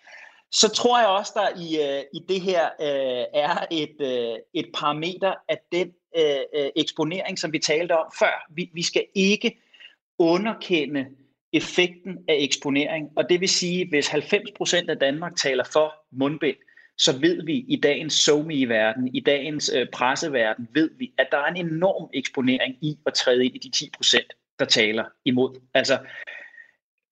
[0.56, 4.66] så tror jeg også, der i, øh, i det her øh, er et, øh, et
[4.74, 8.46] parameter af den øh, øh, eksponering, som vi talte om før.
[8.50, 9.58] Vi, vi skal ikke
[10.20, 11.06] underkende
[11.54, 16.58] effekten af eksponering, og det vil sige, hvis 90% af Danmark taler for mundbind,
[16.98, 21.28] så ved vi i dagens somi i verden, i dagens øh, presseverden, ved vi, at
[21.32, 25.62] der er en enorm eksponering i at træde ind i de 10%, der taler imod.
[25.74, 26.00] Altså,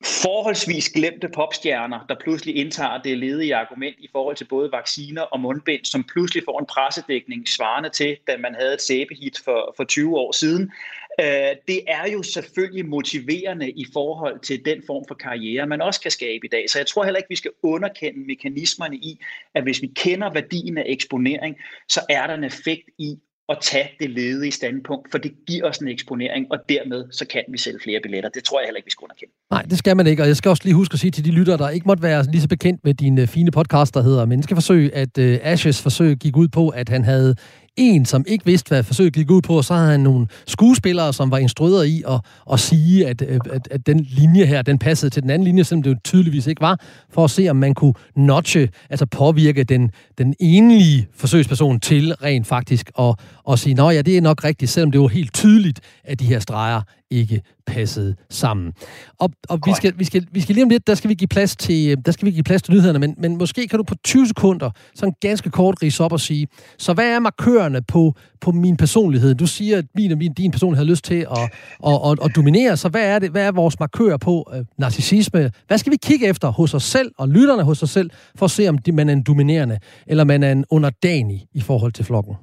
[0.06, 5.40] forholdsvis glemte popstjerner, der pludselig indtager det ledige argument i forhold til både vacciner og
[5.40, 9.84] mundbind, som pludselig får en pressedækning svarende til, da man havde et sæbehit for, for
[9.84, 10.72] 20 år siden.
[11.20, 16.02] Øh, det er jo selvfølgelig motiverende i forhold til den form for karriere, man også
[16.02, 16.70] kan skabe i dag.
[16.70, 19.20] Så jeg tror heller ikke, vi skal underkende mekanismerne i,
[19.56, 21.58] at hvis vi kender værdien af eksponering,
[21.90, 23.16] så er der en effekt i
[23.50, 27.44] at tage det ledige standpunkt, for det giver os en eksponering, og dermed så kan
[27.50, 28.30] vi sælge flere billetter.
[28.30, 29.34] Det tror jeg heller ikke, vi skal underkende.
[29.52, 31.32] Nej, det skal man ikke, og jeg skal også lige huske at sige til de
[31.32, 34.26] lyttere, der ikke måtte være lige så bekendt med din øh, fine podcast, der hedder
[34.26, 37.36] Menneskeforsøg, at uh, Ashes forsøg gik ud på, at han havde
[37.78, 41.14] en, som ikke vidste, hvad forsøget gik ud på, og så havde han nogle skuespillere,
[41.14, 42.20] som var instrueret i at,
[42.52, 45.64] at sige, at, øh, at, at den linje her, den passede til den anden linje,
[45.64, 49.64] selvom det jo tydeligvis ikke var, for at se, om man kunne notche, altså påvirke
[49.64, 53.16] den, den enlige forsøgsperson til rent faktisk at,
[53.52, 56.26] at sige, nå ja, det er nok rigtigt, selvom det var helt tydeligt, at de
[56.26, 56.82] her streger
[57.12, 58.74] ikke passede sammen.
[59.20, 61.28] Og, og vi, skal, vi, skal, vi skal lige om lidt, der skal vi give
[61.28, 63.96] plads til, der skal vi give plads til nyhederne, men, men måske kan du på
[64.04, 68.52] 20 sekunder sådan ganske kort rise op og sige, så hvad er markørende på, på
[68.52, 69.36] min personlighed?
[69.36, 71.52] Du siger, at min og min, din personlighed har lyst til at,
[71.88, 75.52] at, at, at dominere, så hvad er, det, hvad er vores markør på uh, narcissisme?
[75.68, 78.52] Hvad skal vi kigge efter hos os selv og lytterne hos os selv, for at
[78.52, 82.36] se, om man er en dominerende, eller man er en underdanig i forhold til flokken?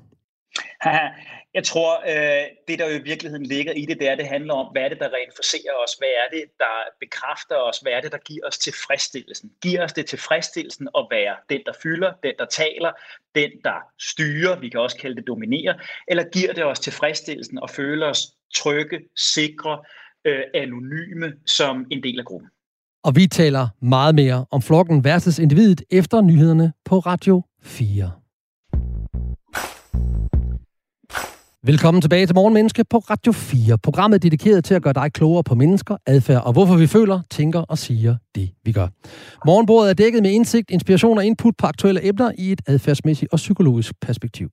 [1.55, 4.55] Jeg tror, øh, det der jo i virkeligheden ligger i det, det er, det handler
[4.55, 5.93] om, hvad er det, der reinforcerer os?
[5.99, 7.79] Hvad er det, der bekræfter os?
[7.79, 9.51] Hvad er det, der giver os tilfredsstillelsen?
[9.63, 12.93] Giver os det tilfredsstillelsen at være den, der fylder, den, der taler,
[13.35, 15.75] den, der styrer, vi kan også kalde det dominerer,
[16.09, 18.21] eller giver det os tilfredsstillelsen at føle os
[18.55, 19.79] trygge, sikre,
[20.25, 22.51] øh, anonyme som en del af gruppen?
[23.05, 28.13] Og vi taler meget mere om flokken versus individet efter nyhederne på Radio 4.
[31.65, 33.79] Velkommen tilbage til Morgenmenneske på Radio 4.
[33.79, 37.21] Programmet er dedikeret til at gøre dig klogere på mennesker, adfærd og hvorfor vi føler,
[37.31, 38.89] tænker og siger det, vi gør.
[39.47, 43.37] Morgenbordet er dækket med indsigt, inspiration og input på aktuelle emner i et adfærdsmæssigt og
[43.37, 44.49] psykologisk perspektiv.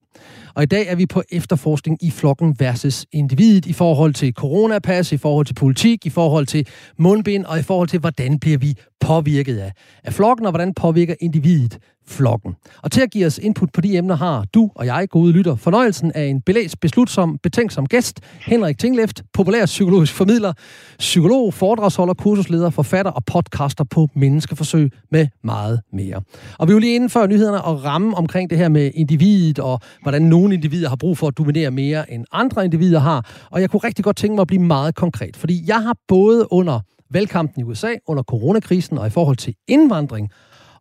[0.56, 5.12] Og i dag er vi på efterforskning i flokken versus individet i forhold til coronapas,
[5.12, 6.68] i forhold til politik, i forhold til
[6.98, 9.72] mundbind og i forhold til, hvordan bliver vi påvirket af,
[10.04, 12.56] af flokken, og hvordan påvirker individet flokken.
[12.84, 15.56] Og til at give os input på de emner har du og jeg, gode lytter,
[15.56, 20.54] fornøjelsen af en belæst, beslutsom, betænksom gæst, Henrik Tingleft, populær psykologisk formidler,
[21.00, 26.22] psykolog, foredragsholder, kursusleder, forfatter og podcaster på menneskeforsøg med meget mere.
[26.60, 30.22] Og vi vil lige indenfor nyhederne og ramme omkring det her med individet og hvordan
[30.22, 33.48] nogle individer har brug for at dominere mere end andre individer har.
[33.52, 36.48] Og jeg kunne rigtig godt tænke mig at blive meget konkret, fordi jeg har både
[36.52, 36.80] under
[37.12, 40.30] valgkampen i USA, under coronakrisen og i forhold til indvandring,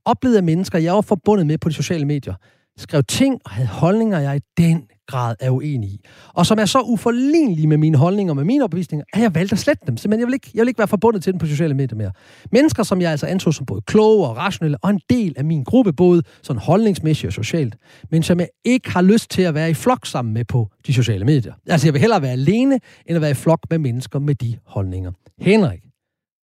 [0.06, 2.34] oplevet af mennesker, jeg var forbundet med på de sociale medier,
[2.78, 6.00] skrev ting og havde holdninger, jeg i den grad er uenig i.
[6.28, 9.52] Og som er så uforlignelige med mine holdninger og med mine opbevisninger, at jeg valgte
[9.52, 9.96] at slette dem.
[9.96, 12.12] Simpelthen, jeg vil, ikke, jeg vil ikke være forbundet til dem på sociale medier mere.
[12.52, 15.64] Mennesker, som jeg altså anså som både kloge og rationelle, og en del af min
[15.64, 17.76] gruppe, både sådan holdningsmæssigt og socialt,
[18.10, 20.94] men som jeg ikke har lyst til at være i flok sammen med på de
[20.94, 21.54] sociale medier.
[21.66, 24.56] Altså, jeg vil hellere være alene, end at være i flok med mennesker med de
[24.66, 25.12] holdninger.
[25.40, 25.80] Henrik,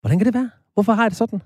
[0.02, 0.50] hvordan kan det være?
[0.74, 1.42] Hvorfor har jeg det sådan?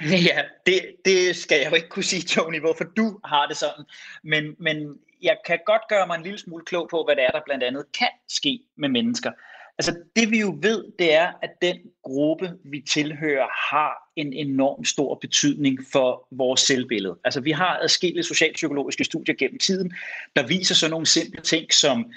[0.28, 3.84] Ja, det, det skal jeg jo ikke kunne sige, Tony, hvorfor du har det sådan.
[4.22, 7.30] Men, men jeg kan godt gøre mig en lille smule klog på, hvad det er,
[7.30, 9.30] der blandt andet kan ske med mennesker.
[9.78, 14.84] Altså det vi jo ved, det er, at den gruppe, vi tilhører, har en enorm
[14.84, 17.18] stor betydning for vores selvbillede.
[17.24, 19.92] Altså vi har adskillige socialpsykologiske studier gennem tiden,
[20.36, 22.12] der viser sådan nogle simple ting som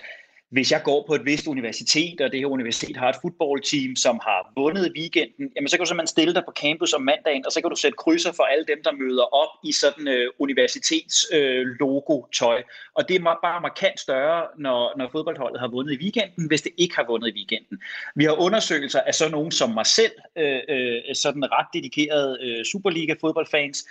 [0.50, 4.20] hvis jeg går på et vist universitet, og det her universitet har et fodboldteam, som
[4.24, 7.46] har vundet i weekenden, jamen så kan du simpelthen stille dig på campus om mandagen,
[7.46, 10.28] og så kan du sætte krydser for alle dem, der møder op i sådan øh,
[10.40, 12.64] universitets øh, logo-tøj.
[12.94, 16.72] Og det er bare markant større, når, når fodboldholdet har vundet i weekenden, hvis det
[16.78, 17.82] ikke har vundet i weekenden.
[18.16, 22.66] Vi har undersøgelser af sådan nogen som mig selv, øh, øh, sådan ret dedikerede øh,
[22.66, 23.86] Superliga-fodboldfans,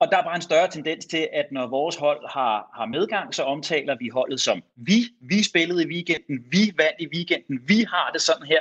[0.00, 3.34] og der er bare en større tendens til, at når vores hold har, har medgang,
[3.34, 4.98] så omtaler vi holdet som vi.
[5.20, 8.60] Vi spillede i weekenden, vi vandt i weekenden, vi har det sådan her.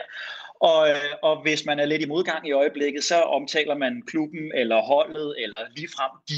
[0.59, 4.51] Og, øh, og hvis man er lidt i modgang i øjeblikket, så omtaler man klubben
[4.55, 6.35] eller holdet eller ligefrem de.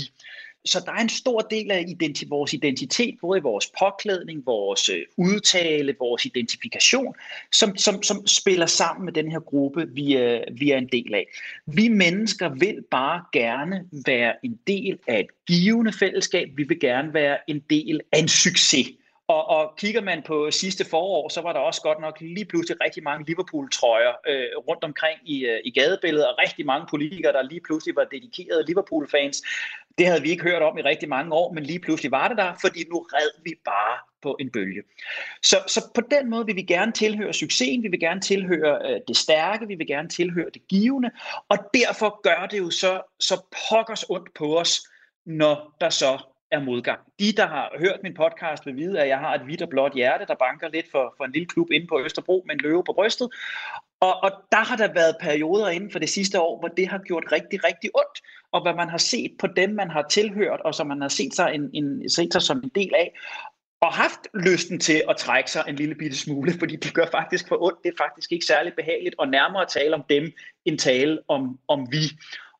[0.65, 4.89] Så der er en stor del af identi- vores identitet, både i vores påklædning, vores
[4.89, 7.15] øh, udtale, vores identifikation,
[7.51, 11.13] som, som, som spiller sammen med den her gruppe, vi er, vi er en del
[11.13, 11.27] af.
[11.65, 16.49] Vi mennesker vil bare gerne være en del af et givende fællesskab.
[16.55, 18.87] Vi vil gerne være en del af en succes.
[19.31, 22.77] Og, og kigger man på sidste forår, så var der også godt nok lige pludselig
[22.85, 27.41] rigtig mange Liverpool-trøjer øh, rundt omkring i, øh, i gadebilledet, og rigtig mange politikere, der
[27.41, 29.43] lige pludselig var dedikerede Liverpool-fans.
[29.97, 32.37] Det havde vi ikke hørt om i rigtig mange år, men lige pludselig var det
[32.37, 34.81] der, fordi nu red vi bare på en bølge.
[35.43, 38.99] Så, så på den måde vil vi gerne tilhøre succesen, vi vil gerne tilhøre øh,
[39.07, 41.11] det stærke, vi vil gerne tilhøre det givende,
[41.49, 43.35] og derfor gør det jo så, så
[43.69, 44.81] pokkers ondt på os,
[45.25, 46.99] når der så er modgang.
[47.19, 49.93] De, der har hørt min podcast, vil vide, at jeg har et hvidt og blåt
[49.93, 52.83] hjerte, der banker lidt for, for en lille klub inde på Østerbro med en løve
[52.83, 53.29] på brystet.
[53.99, 56.97] Og, og der har der været perioder inden for det sidste år, hvor det har
[56.97, 58.17] gjort rigtig, rigtig ondt.
[58.51, 61.35] Og hvad man har set på dem, man har tilhørt, og som man har set
[61.35, 63.13] sig, en, en, set sig som en del af,
[63.81, 67.47] og haft lysten til at trække sig en lille bitte smule, fordi det gør faktisk
[67.47, 67.83] for ondt.
[67.83, 70.31] Det er faktisk ikke særlig behageligt, og nærmere tale om dem,
[70.65, 72.03] end tale om, om vi.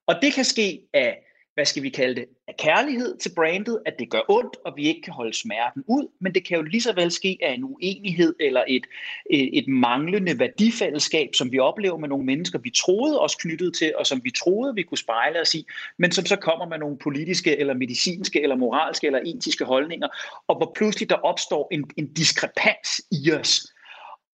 [0.08, 3.93] Og det kan ske af hvad skal vi kalde det, af kærlighed til brandet, at
[3.99, 6.81] det gør ondt, og vi ikke kan holde smerten ud, men det kan jo lige
[6.81, 8.85] så vel ske af en uenighed eller et,
[9.29, 14.07] et, manglende værdifællesskab, som vi oplever med nogle mennesker, vi troede os knyttet til, og
[14.07, 15.65] som vi troede, vi kunne spejle os i,
[15.97, 20.07] men som så kommer med nogle politiske eller medicinske eller moralske eller etiske holdninger,
[20.47, 23.73] og hvor pludselig der opstår en, en diskrepans i os.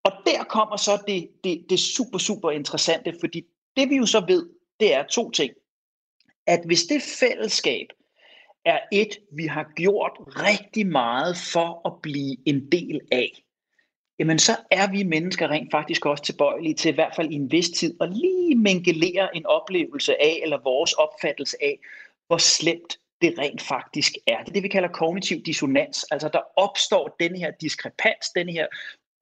[0.04, 3.42] Og der kommer så det, det, det super, super interessante, fordi
[3.76, 4.48] det vi jo så ved,
[4.80, 5.52] det er to ting.
[6.46, 7.86] At hvis det fællesskab
[8.64, 13.32] er et, vi har gjort rigtig meget for at blive en del af,
[14.18, 17.52] jamen så er vi mennesker rent faktisk også tilbøjelige til i hvert fald i en
[17.52, 21.78] vis tid at lige mingelere en oplevelse af, eller vores opfattelse af,
[22.26, 24.38] hvor slemt det rent faktisk er.
[24.38, 26.04] Det er det, vi kalder kognitiv dissonans.
[26.10, 28.66] Altså der opstår den her diskrepans, den her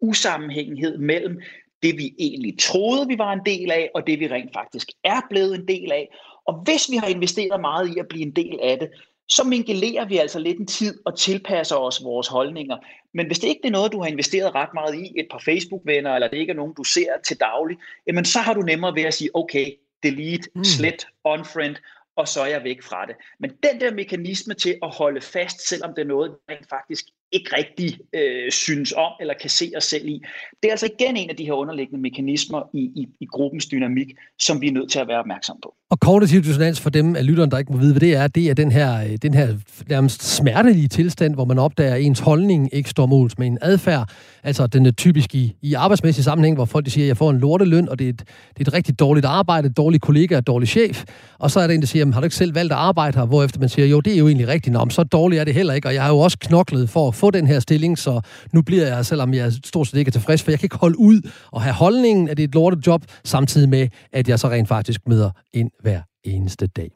[0.01, 1.41] usammenhængighed mellem
[1.83, 5.21] det, vi egentlig troede, vi var en del af, og det, vi rent faktisk er
[5.31, 6.09] blevet en del af.
[6.47, 8.91] Og hvis vi har investeret meget i at blive en del af det,
[9.29, 12.77] så mingelerer vi altså lidt en tid og tilpasser os vores holdninger.
[13.15, 16.15] Men hvis det ikke er noget, du har investeret ret meget i, et par Facebook-venner,
[16.15, 17.77] eller det ikke er nogen, du ser til daglig,
[18.07, 20.65] jamen så har du nemmere ved at sige, okay, delete, mm.
[20.65, 21.77] slet, unfriend,
[22.17, 23.17] og så er jeg væk fra det.
[23.41, 27.05] Men den der mekanisme til at holde fast, selvom det er noget, der faktisk
[27.35, 30.23] ikke rigtig øh, synes om eller kan se os selv i.
[30.63, 34.09] Det er altså igen en af de her underliggende mekanismer i, i, i gruppens dynamik,
[34.41, 35.75] som vi er nødt til at være opmærksom på.
[35.91, 38.51] Og kognitiv dissonans for dem af lytteren, der ikke må vide, hvad det er, det
[38.51, 39.49] er den her, øh, den her
[39.89, 44.09] nærmest smertelige tilstand, hvor man opdager, at ens holdning ikke står mål med en adfærd.
[44.43, 47.31] Altså den er typisk i, i arbejdsmæssig sammenhæng, hvor folk de siger, at jeg får
[47.31, 50.39] en lorteløn, og det er, et, det er et rigtig dårligt arbejde, et dårligt kollega,
[50.39, 51.05] et dårligt chef.
[51.39, 53.27] Og så er der en, der siger, har du ikke selv valgt at arbejde her?
[53.27, 55.75] Hvorefter man siger, jo, det er jo egentlig rigtigt, Nå, så dårligt er det heller
[55.75, 58.21] ikke, og jeg har jo også knoklet for at få den her stilling, så
[58.53, 60.99] nu bliver jeg, selvom jeg stort set ikke er tilfreds, for jeg kan ikke holde
[60.99, 64.49] ud og have holdningen, at det er et lortet job, samtidig med, at jeg så
[64.49, 66.91] rent faktisk møder ind hver eneste dag.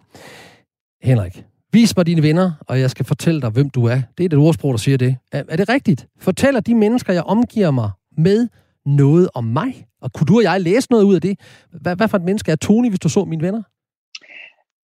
[1.03, 4.01] Henrik, vis mig dine venner, og jeg skal fortælle dig, hvem du er.
[4.19, 5.17] Det er det ordsprog, der siger det.
[5.33, 6.07] Er, er det rigtigt?
[6.21, 8.49] Fortæller de mennesker, jeg omgiver mig med,
[8.87, 9.87] noget om mig?
[10.03, 11.41] Og kunne du og jeg læse noget ud af det?
[11.81, 13.63] Hvad, hvad for et menneske er Tony, hvis du så mine venner?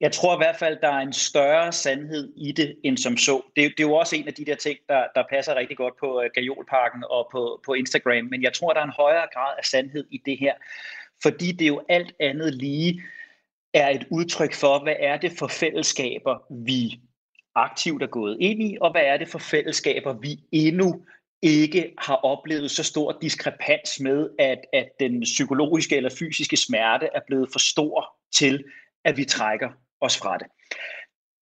[0.01, 3.43] Jeg tror i hvert fald, der er en større sandhed i det, end som så.
[3.57, 5.95] Det, det er jo også en af de der ting, der, der passer rigtig godt
[6.01, 9.55] på uh, Gajolparken og på, på Instagram, men jeg tror, der er en højere grad
[9.59, 10.55] af sandhed i det her,
[11.23, 13.03] fordi det er jo alt andet lige
[13.75, 17.01] er et udtryk for, hvad er det for fællesskaber, vi
[17.55, 21.05] aktivt er gået ind i, og hvad er det for fællesskaber, vi endnu
[21.43, 27.21] ikke har oplevet så stor diskrepans med, at, at den psykologiske eller fysiske smerte er
[27.27, 28.65] blevet for stor til,
[29.05, 29.69] at vi trækker
[30.05, 30.47] os fra det.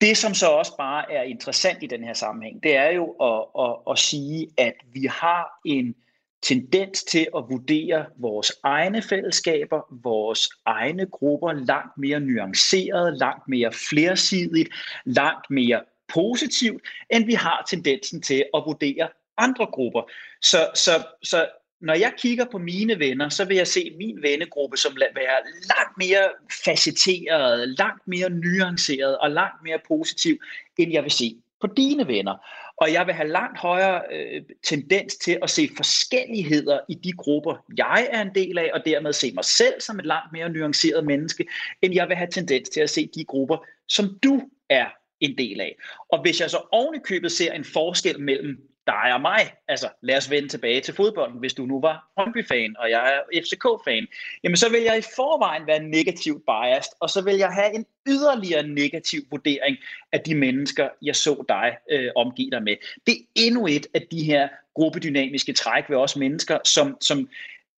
[0.01, 3.65] Det, som så også bare er interessant i den her sammenhæng, det er jo at,
[3.65, 5.95] at, at sige, at vi har en
[6.43, 13.73] tendens til at vurdere vores egne fællesskaber, vores egne grupper langt mere nuanceret, langt mere
[13.91, 14.69] flersidigt,
[15.05, 15.83] langt mere
[16.15, 20.03] positivt, end vi har tendensen til at vurdere andre grupper.
[20.43, 20.91] Så, så,
[21.23, 21.49] så
[21.83, 25.41] når jeg kigger på mine venner, så vil jeg se min vennegruppe som være
[25.77, 26.29] langt mere
[26.65, 30.39] facetteret, langt mere nuanceret og langt mere positiv,
[30.79, 32.47] end jeg vil se på dine venner.
[32.77, 37.65] Og jeg vil have langt højere øh, tendens til at se forskelligheder i de grupper,
[37.77, 41.05] jeg er en del af, og dermed se mig selv som et langt mere nuanceret
[41.05, 41.47] menneske,
[41.83, 43.57] end jeg vil have tendens til at se de grupper,
[43.89, 44.41] som du
[44.71, 44.87] er
[45.21, 45.77] en del af.
[46.13, 49.53] Og hvis jeg så ovenikøbet ser en forskel mellem dig og mig.
[49.69, 51.39] Altså, lad os vende tilbage til fodbolden.
[51.39, 54.07] Hvis du nu var Brøndby-fan, og jeg er FCK-fan,
[54.45, 57.87] jamen så vil jeg i forvejen være negativt biased, og så vil jeg have en
[58.09, 59.77] yderligere negativ vurdering
[60.13, 62.77] af de mennesker, jeg så dig øh, omgive dig med.
[63.07, 67.29] Det er endnu et af de her gruppedynamiske træk ved os mennesker, som, som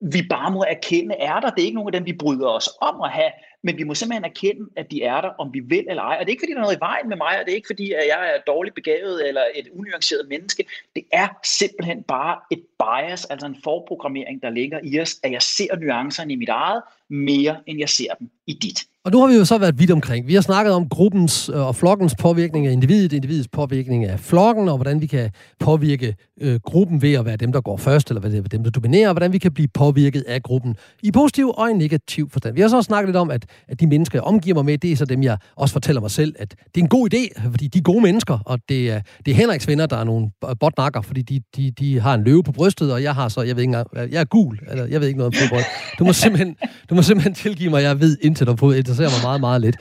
[0.00, 1.50] vi bare må erkende er der.
[1.50, 3.30] Det er ikke nogen af dem, vi bryder os om at have,
[3.64, 6.16] men vi må simpelthen erkende, at de er der, om vi vil eller ej.
[6.20, 7.56] Og det er ikke, fordi der er noget i vejen med mig, og det er
[7.56, 10.64] ikke, fordi at jeg er dårligt begavet eller et unuanceret menneske.
[10.96, 15.42] Det er simpelthen bare et bias, altså en forprogrammering, der ligger i os, at jeg
[15.42, 18.78] ser nuancerne i mit eget mere, end jeg ser dem i dit.
[19.04, 20.26] Og nu har vi jo så været vidt omkring.
[20.26, 24.68] Vi har snakket om gruppens øh, og flokkens påvirkning af individet, individets påvirkning af flokken,
[24.68, 28.20] og hvordan vi kan påvirke øh, gruppen ved at være dem, der går først, eller
[28.20, 31.70] være dem, der dominerer, og hvordan vi kan blive påvirket af gruppen i positiv og
[31.70, 32.54] i negativ forstand.
[32.54, 34.78] Vi har så også snakket lidt om, at, at de mennesker, jeg omgiver mig med,
[34.78, 37.50] det er så dem, jeg også fortæller mig selv, at det er en god idé,
[37.50, 40.30] fordi de er gode mennesker, og det er, det er Henriks venner, der er nogle
[40.60, 43.56] botnakker, fordi de, de, de har en løve på brystet, og jeg har så, jeg
[43.56, 45.64] ved ikke engang, jeg er gul, eller jeg ved ikke noget om fodbold.
[45.98, 46.56] Du må simpelthen,
[46.90, 49.76] du må simpelthen tilgive mig, jeg ved intet om fodbold, interesserer mig meget, meget lidt.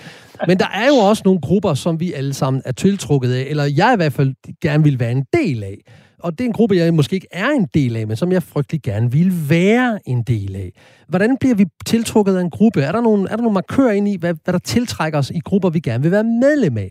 [0.47, 3.63] Men der er jo også nogle grupper, som vi alle sammen er tiltrukket af, eller
[3.63, 5.77] jeg i hvert fald gerne vil være en del af.
[6.19, 8.43] Og det er en gruppe, jeg måske ikke er en del af, men som jeg
[8.43, 10.71] frygtelig gerne vil være en del af.
[11.07, 12.81] Hvordan bliver vi tiltrukket af en gruppe?
[12.81, 15.39] Er der nogle, er der nogle markører ind i, hvad, hvad der tiltrækker os i
[15.39, 16.89] grupper, vi gerne vil være medlem af?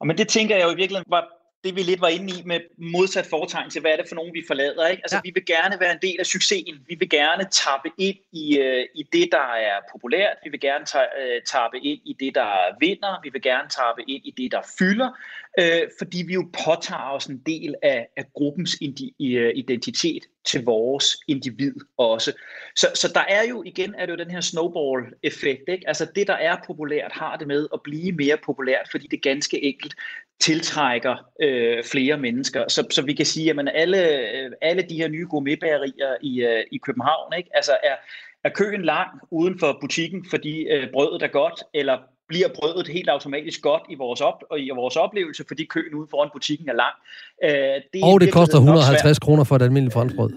[0.00, 2.42] Og men det tænker jeg jo i virkeligheden var det vi lidt var inde i
[2.44, 4.86] med modsat foretegn til, hvad er det for nogen, vi forlader.
[4.86, 5.02] Ikke?
[5.04, 5.20] Altså, ja.
[5.24, 6.74] vi vil gerne være en del af succesen.
[6.88, 10.36] Vi vil gerne tappe ind i, uh, i det, der er populært.
[10.44, 13.20] Vi vil gerne ta- uh, tappe ind i det, der vinder.
[13.22, 15.10] Vi vil gerne tappe ind i det, der fylder
[15.60, 20.64] øh, fordi vi jo påtager os en del af, af gruppens indi- øh, identitet til
[20.64, 22.32] vores individ også.
[22.76, 25.62] Så, så der er jo igen er det jo den her snowball-effekt.
[25.68, 25.88] Ikke?
[25.88, 29.64] Altså det, der er populært, har det med at blive mere populært, fordi det ganske
[29.64, 29.94] enkelt
[30.40, 32.64] tiltrækker øh, flere mennesker.
[32.68, 33.98] Så, så vi kan sige, at alle,
[34.64, 37.50] alle de her nye gourmetbagerier i, øh, i København ikke?
[37.54, 37.94] Altså er,
[38.44, 41.98] er køen lang uden for butikken, fordi øh, brødet er godt, eller
[42.28, 46.06] bliver brødet helt automatisk godt i vores, op, og i vores oplevelse, fordi køen ude
[46.10, 46.94] foran butikken er lang.
[47.44, 50.30] Øh, det og det koster 150 kroner for et almindeligt franskbrød.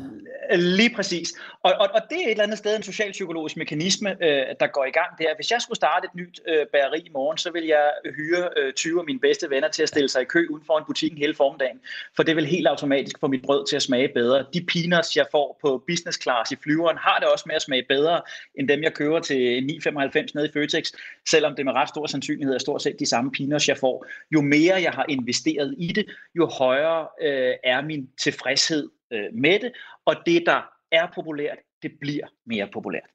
[0.52, 1.34] Øh, lige præcis.
[1.64, 4.86] Og, og, og det er et eller andet sted en socialpsykologisk mekanisme, øh, der går
[4.86, 5.36] i gang der.
[5.36, 8.74] Hvis jeg skulle starte et nyt øh, bageri i morgen, så vil jeg hyre øh,
[8.74, 11.18] 20 af mine bedste venner til at stille sig i kø uden for en butikken
[11.18, 11.80] hele formiddagen.
[12.16, 14.45] For det vil helt automatisk få mit brød til at smage bedre.
[14.54, 17.86] De peanuts, jeg får på business class i flyveren, har det også med at smage
[17.89, 18.22] bedre,
[18.60, 20.91] end dem, jeg køber til 9,95 nede i Føtex,
[21.30, 24.06] selvom det med ret stor sandsynlighed er stort set de samme peanuts, jeg får.
[24.32, 29.59] Jo mere jeg har investeret i det, jo højere øh, er min tilfredshed øh, med
[29.59, 29.74] det,
[30.05, 33.09] og det, der er populært, det bliver mere populært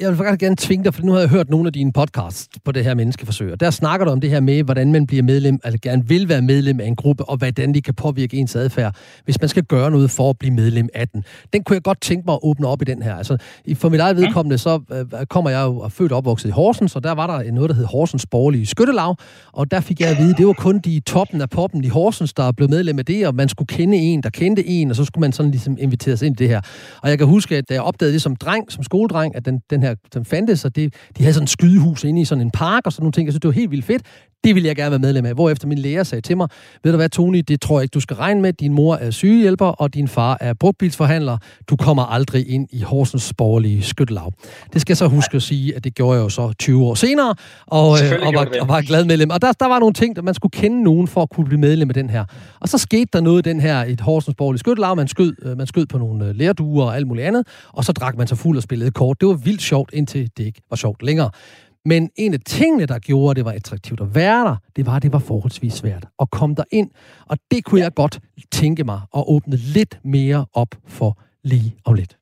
[0.00, 2.48] jeg vil faktisk gerne tvinge dig, for nu har jeg hørt nogle af dine podcasts
[2.64, 5.22] på det her menneskeforsøg, og der snakker du om det her med, hvordan man bliver
[5.22, 8.56] medlem, eller gerne vil være medlem af en gruppe, og hvordan de kan påvirke ens
[8.56, 11.24] adfærd, hvis man skal gøre noget for at blive medlem af den.
[11.52, 13.14] Den kunne jeg godt tænke mig at åbne op i den her.
[13.14, 13.36] Altså,
[13.74, 17.04] for mit eget vedkommende, så øh, kommer jeg jo født og opvokset i Horsens, og
[17.04, 19.16] der var der noget, der hed Horsens Borgerlige Skyttelav,
[19.52, 22.32] og der fik jeg at vide, det var kun de toppen af poppen i Horsens,
[22.32, 25.04] der blev medlem af det, og man skulle kende en, der kendte en, og så
[25.04, 26.60] skulle man sådan ligesom inviteres ind i det her.
[27.02, 29.60] Og jeg kan huske, at da jeg opdagede det som dreng, som skoledreng, at den,
[29.70, 32.42] den her her, som fandtes, og det, de havde sådan en skydehus inde i sådan
[32.42, 33.26] en park og sådan nogle ting.
[33.26, 34.02] Jeg synes, det var helt vildt fedt.
[34.44, 35.34] Det ville jeg gerne være medlem af.
[35.34, 36.48] Hvorefter min lærer sagde til mig,
[36.84, 38.52] ved du hvad, Tony, det tror jeg ikke, du skal regne med.
[38.52, 41.38] Din mor er sygehjælper, og din far er brugtbilsforhandler.
[41.68, 44.32] Du kommer aldrig ind i Horsens borgerlige skyttelav.
[44.72, 46.94] Det skal jeg så huske at sige, at det gjorde jeg jo så 20 år
[46.94, 47.34] senere,
[47.66, 49.30] og, øh, og, var, og var glad medlem.
[49.30, 51.60] Og der, der var nogle ting, der man skulle kende nogen for at kunne blive
[51.60, 52.24] medlem af den her.
[52.60, 54.96] Og så skete der noget i den her, et Horsens borgerlige skyttelav.
[54.96, 57.92] Man skød, øh, man skød på nogle øh, lærduer og alt muligt andet, og så
[57.92, 59.20] drak man sig fuld og spillede kort.
[59.20, 61.30] Det var vildt sjovt, indtil det ikke var sjovt længere.
[61.88, 64.96] Men en af tingene, der gjorde, at det var attraktivt at være der, det var,
[64.96, 66.90] at det var forholdsvis svært at komme der ind.
[67.26, 68.20] Og det kunne jeg godt
[68.52, 72.18] tænke mig at åbne lidt mere op for lige om lidt.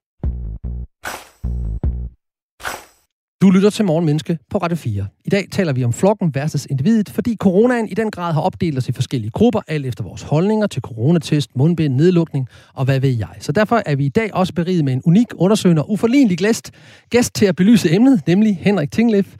[3.42, 5.06] Du lytter til Morgenmenneske på Radio 4.
[5.24, 8.78] I dag taler vi om flokken versus individet, fordi coronaen i den grad har opdelt
[8.78, 13.10] os i forskellige grupper, alt efter vores holdninger til coronatest, mundbind, nedlukning og hvad ved
[13.10, 13.28] jeg.
[13.40, 16.70] Så derfor er vi i dag også beriget med en unik undersøgende og uforlignelig gæst,
[17.10, 19.34] gæst til at belyse emnet, nemlig Henrik Tinglef,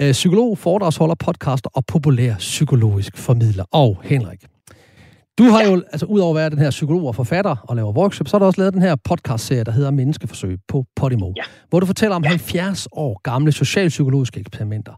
[0.00, 3.64] øh, psykolog, foredragsholder, podcaster og populær psykologisk formidler.
[3.72, 4.46] Og Henrik,
[5.38, 8.28] du har jo, altså udover at være den her psykolog og forfatter og laver workshop,
[8.28, 11.42] så har du også lavet den her podcast-serie, der hedder Menneskeforsøg på Podimo, ja.
[11.68, 12.28] hvor du fortæller om ja.
[12.28, 14.92] 70 år gamle socialpsykologiske eksperimenter.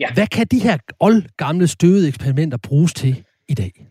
[0.00, 0.12] Ja.
[0.14, 3.87] Hvad kan de her old gamle støvede eksperimenter bruges til i dag?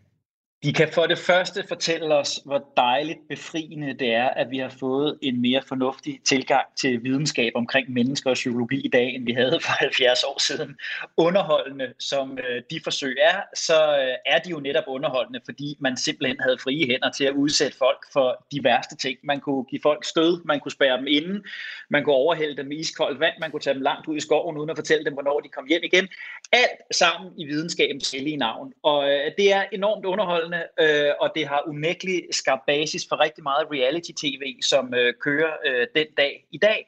[0.62, 4.68] De kan for det første fortælle os, hvor dejligt befriende det er, at vi har
[4.80, 9.32] fået en mere fornuftig tilgang til videnskab omkring mennesker og psykologi i dag, end vi
[9.32, 10.76] havde for 70 år siden.
[11.16, 15.96] Underholdende som øh, de forsøg er, så øh, er de jo netop underholdende, fordi man
[15.96, 19.18] simpelthen havde frie hænder til at udsætte folk for de værste ting.
[19.22, 21.42] Man kunne give folk stød, man kunne spærre dem inde,
[21.90, 24.56] man kunne overhælde dem med iskoldt vand, man kunne tage dem langt ud i skoven
[24.56, 26.08] uden at fortælle dem, hvornår de kom hjem igen.
[26.52, 28.72] Alt sammen i videnskabens hellige navn.
[28.82, 33.20] Og øh, det er enormt underholdende underholdende, øh, og det har unægteligt skabt basis for
[33.20, 36.86] rigtig meget reality-tv, som øh, kører øh, den dag i dag.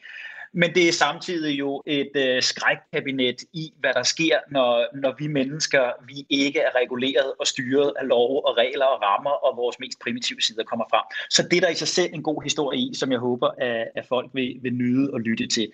[0.52, 5.26] Men det er samtidig jo et øh, skrækkabinet i, hvad der sker, når, når vi
[5.26, 9.78] mennesker, vi ikke er reguleret og styret af lov og regler og rammer, og vores
[9.78, 11.04] mest primitive sider kommer frem.
[11.30, 13.88] Så det er der i sig selv en god historie i, som jeg håber, at,
[13.94, 15.72] at folk vil, vil nyde og lytte til.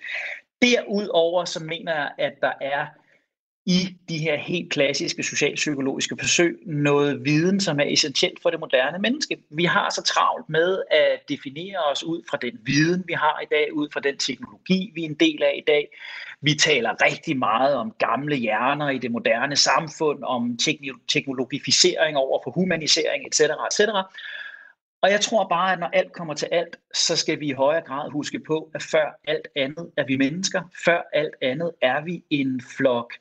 [0.62, 2.86] Derudover så mener jeg, at der er
[3.66, 8.98] i de her helt klassiske socialpsykologiske forsøg noget viden, som er essentielt for det moderne
[8.98, 9.36] menneske.
[9.50, 13.46] Vi har så travlt med at definere os ud fra den viden, vi har i
[13.50, 15.88] dag, ud fra den teknologi, vi er en del af i dag.
[16.40, 20.58] Vi taler rigtig meget om gamle hjerner i det moderne samfund, om
[21.08, 23.40] teknologificering over for humanisering, etc.
[23.40, 23.80] etc.
[25.02, 27.82] Og jeg tror bare, at når alt kommer til alt, så skal vi i højere
[27.82, 30.62] grad huske på, at før alt andet er vi mennesker.
[30.84, 33.12] Før alt andet er vi en flok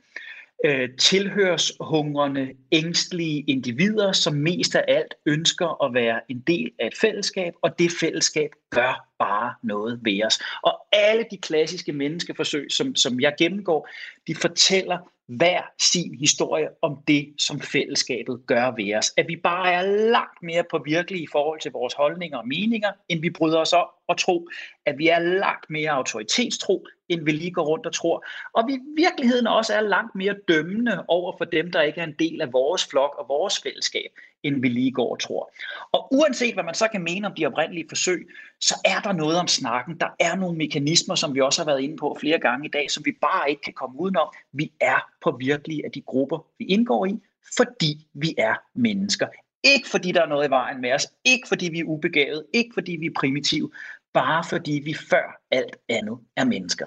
[0.65, 6.97] øh, tilhørshungrende, ængstlige individer, som mest af alt ønsker at være en del af et
[6.97, 10.39] fællesskab, og det fællesskab gør bare noget ved os.
[10.63, 13.89] Og alle de klassiske menneskeforsøg, som, som jeg gennemgår,
[14.27, 14.97] de fortæller
[15.27, 19.13] hver sin historie om det, som fællesskabet gør ved os.
[19.17, 19.81] At vi bare er
[20.11, 23.85] langt mere påvirkelige i forhold til vores holdninger og meninger, end vi bryder os om,
[24.09, 24.47] at tro,
[24.85, 28.25] at vi er langt mere autoritetstro, end vi lige går rundt og tror.
[28.53, 32.05] Og vi i virkeligheden også er langt mere dømmende over for dem, der ikke er
[32.05, 34.09] en del af vores flok og vores fællesskab,
[34.43, 35.51] end vi lige går og tror.
[35.91, 38.27] Og uanset hvad man så kan mene om de oprindelige forsøg,
[38.61, 39.99] så er der noget om snakken.
[39.99, 42.91] Der er nogle mekanismer, som vi også har været inde på flere gange i dag,
[42.91, 44.27] som vi bare ikke kan komme udenom.
[44.53, 47.19] Vi er påvirkelige af de grupper, vi indgår i,
[47.57, 49.27] fordi vi er mennesker.
[49.63, 52.73] Ikke fordi der er noget i vejen med os, ikke fordi vi er ubegavet, ikke
[52.73, 53.71] fordi vi er primitive,
[54.19, 56.85] bare fordi vi før alt andet er mennesker.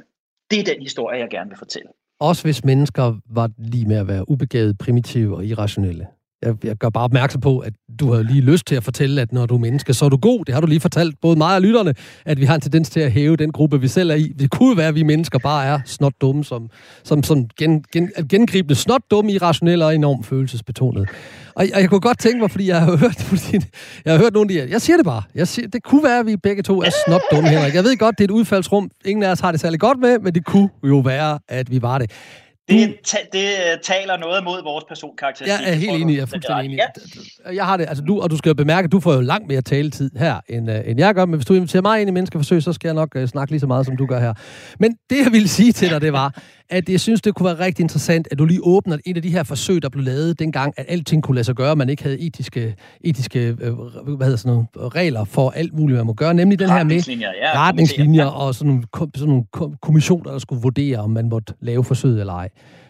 [0.50, 1.90] Det er den historie, jeg gerne vil fortælle.
[2.20, 3.06] Også hvis mennesker
[3.38, 6.06] var lige med at være ubegavet, primitive og irrationelle.
[6.42, 9.32] Jeg, jeg gør bare opmærksom på, at du har lige lyst til at fortælle, at
[9.32, 10.44] når du er menneske, så er du god.
[10.44, 13.00] Det har du lige fortalt både mig og lytterne, at vi har en tendens til
[13.00, 14.28] at hæve den gruppe, vi selv er i.
[14.28, 16.70] Det kunne være, at vi mennesker bare er snot dumme, som,
[17.04, 21.08] som, som gen, gen, gengribende snot dumme, irrationelle og enormt følelsesbetonet.
[21.54, 23.56] Og, og jeg kunne godt tænke mig, fordi jeg har hørt, fordi
[24.04, 25.22] jeg har hørt nogle af de Jeg siger det bare.
[25.34, 27.74] Jeg siger, det kunne være, at vi begge to er snot dumme, Henrik.
[27.74, 28.90] Jeg ved godt, det er et udfaldsrum.
[29.04, 31.82] Ingen af os har det særlig godt med, men det kunne jo være, at vi
[31.82, 32.10] var det.
[32.68, 35.46] Det, ta- det øh, taler noget mod vores personkarakter.
[35.46, 36.78] Jeg er helt enig, jeg er fuldstændig enig.
[37.46, 37.54] Ja.
[37.54, 39.48] Jeg har det, altså du, og du skal jo bemærke, at du får jo langt
[39.48, 42.12] mere taletid her, end, uh, end jeg gør, men hvis du inviterer mig ind i
[42.12, 44.34] Menneskeforsøg, så skal jeg nok uh, snakke lige så meget, som du gør her.
[44.80, 47.58] Men det, jeg ville sige til dig, det var, at jeg synes, det kunne være
[47.66, 50.74] rigtig interessant, at du lige åbner et af de her forsøg, der blev lavet dengang,
[50.76, 53.72] at alting kunne lade sig gøre, man ikke havde etiske, etiske øh,
[54.16, 57.00] hvad hedder sådan nogle, regler for alt muligt, man må gøre, nemlig den her med
[57.00, 61.84] ja, retningslinjer og sådan nogle, sådan nogle kommissioner, der skulle vurdere, om man måtte lave
[61.84, 62.48] forsøget eller ej.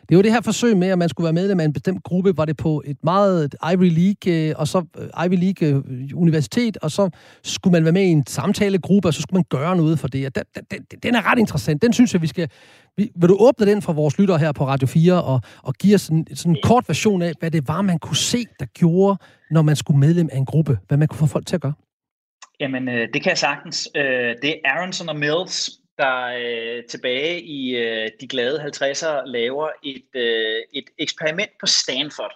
[0.08, 2.36] Det var det her forsøg med, at man skulle være medlem af en bestemt gruppe,
[2.36, 5.82] var det på et meget Ivy League, øh, og så øh, Ivy League
[6.14, 7.10] Universitet, og så
[7.44, 10.26] skulle man være med i en samtalegruppe, og så skulle man gøre noget for det.
[10.26, 11.82] Og den, den, den er ret interessant.
[11.82, 12.48] Den synes jeg, vi skal...
[12.98, 16.00] Vil du åbne den for vores lyttere her på Radio 4, og, og give os
[16.00, 19.16] sådan, sådan en kort version af, hvad det var, man kunne se, der gjorde,
[19.50, 20.78] når man skulle medlem af en gruppe?
[20.88, 21.72] Hvad man kunne få folk til at gøre?
[22.60, 23.88] Jamen, det kan jeg sagtens.
[24.42, 30.10] det er Aronson og Mills, der øh, tilbage i øh, de glade 50'ere laver et,
[30.14, 32.32] øh, et eksperiment på Stanford.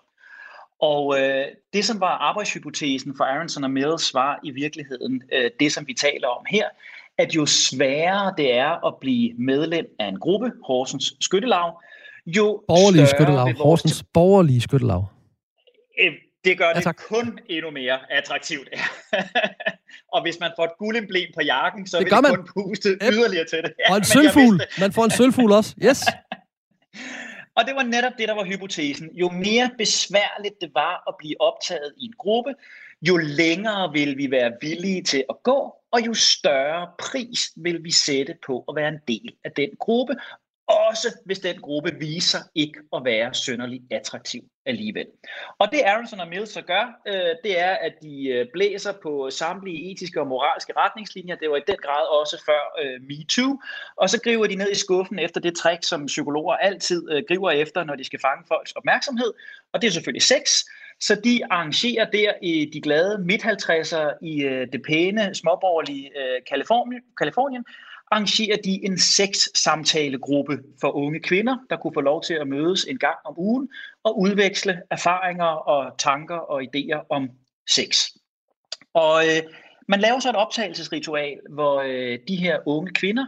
[0.80, 5.72] Og øh, det, som var arbejdshypotesen for Aronson og Mills, var i virkeligheden øh, det,
[5.72, 6.68] som vi taler om her,
[7.22, 11.72] at jo sværere det er at blive medlem af en gruppe, Horsens Skyttelag,
[12.26, 13.54] jo borgerlige skyttelag.
[13.56, 15.04] Horsens borgerlige skyttelag.
[16.00, 16.12] Øh,
[16.44, 18.68] det gør ja, det kun endnu mere attraktivt.
[20.14, 22.36] og hvis man får et guldemblem på jakken, så det vil det man.
[22.36, 23.12] kun puste yep.
[23.12, 23.72] yderligere til det.
[23.78, 24.60] Ja, og en sølvfugl.
[24.80, 25.74] Man får en sølvfugl også.
[25.84, 26.00] Yes.
[27.56, 29.10] og det var netop det, der var hypotesen.
[29.14, 32.54] Jo mere besværligt det var at blive optaget i en gruppe,
[33.08, 37.90] jo længere vil vi være villige til at gå, og jo større pris vil vi
[37.90, 40.14] sætte på at være en del af den gruppe,
[40.66, 45.06] også hvis den gruppe viser ikke at være sønderlig attraktiv alligevel.
[45.58, 49.30] Og det Aronson og Mills så gør, øh, det er, at de øh, blæser på
[49.30, 51.36] samtlige etiske og moralske retningslinjer.
[51.36, 53.60] Det var i den grad også før øh, MeToo.
[53.96, 57.50] Og så griber de ned i skuffen efter det trick, som psykologer altid øh, griber
[57.50, 59.32] efter, når de skal fange folks opmærksomhed.
[59.72, 60.64] Og det er selvfølgelig sex.
[61.06, 67.02] Så de arrangerer der i de glade midt-50'ere i øh, det pæne, småborgerlige øh, Kalifornien,
[67.18, 67.64] Kalifornien
[68.10, 72.98] arrangerer de en seks-samtalegruppe for unge kvinder, der kunne få lov til at mødes en
[72.98, 73.68] gang om ugen
[74.04, 77.30] og udveksle erfaringer og tanker og idéer om
[77.70, 78.08] sex.
[78.94, 79.42] Og øh,
[79.88, 83.26] man laver så et optagelsesritual, hvor øh, de her unge kvinder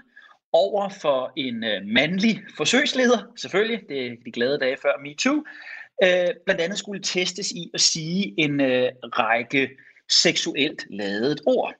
[0.53, 5.45] over for en øh, mandlig forsøgsleder, selvfølgelig, det er de glade dage før MeToo,
[6.03, 9.71] øh, blandt andet skulle testes i at sige en øh, række
[10.23, 11.75] seksuelt ladet ord.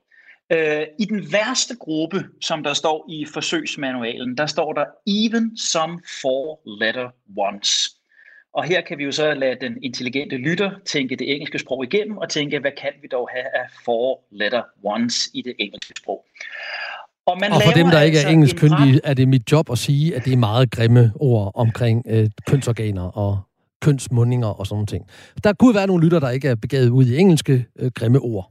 [0.53, 6.01] Øh, I den værste gruppe, som der står i forsøgsmanualen, der står der even some
[6.23, 7.91] four-letter ones.
[8.55, 12.19] Og her kan vi jo så lade den intelligente lytter tænke det engelske sprog igennem
[12.19, 16.25] og tænke, hvad kan vi dog have af four-letter ones i det engelske sprog.
[17.27, 19.79] Og, man og for dem, der ikke er altså kyndige, er det mit job at
[19.79, 23.41] sige, at det er meget grimme ord omkring øh, kønsorganer og
[23.85, 25.05] kønsmundinger og sådan ting.
[25.45, 28.51] Der kunne være nogle lytter, der ikke er begavet ud i engelske øh, grimme ord.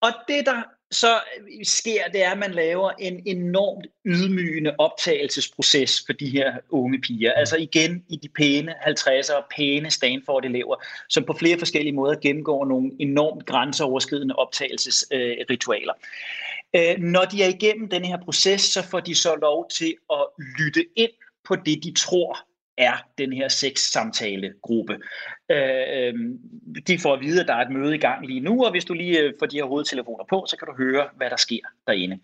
[0.00, 1.20] Og det, der så
[1.62, 7.32] sker, det er, at man laver en enormt ydmygende optagelsesproces for de her unge piger.
[7.32, 10.76] Altså igen i de pæne 50'ere, pæne Stanford-elever,
[11.08, 15.92] som på flere forskellige måder gennemgår nogle enormt grænseoverskridende optagelsesritualer.
[16.76, 20.26] Øh, når de er igennem den her proces, så får de så lov til at
[20.58, 21.10] lytte ind
[21.44, 22.47] på det, de tror
[22.78, 24.98] er den her sex-samtale-gruppe.
[25.50, 26.14] Øh, øh,
[26.86, 28.84] de får at vide, at der er et møde i gang lige nu, og hvis
[28.84, 31.60] du lige øh, får de her hovedtelefoner på, så kan du høre, hvad der sker
[31.86, 32.18] derinde.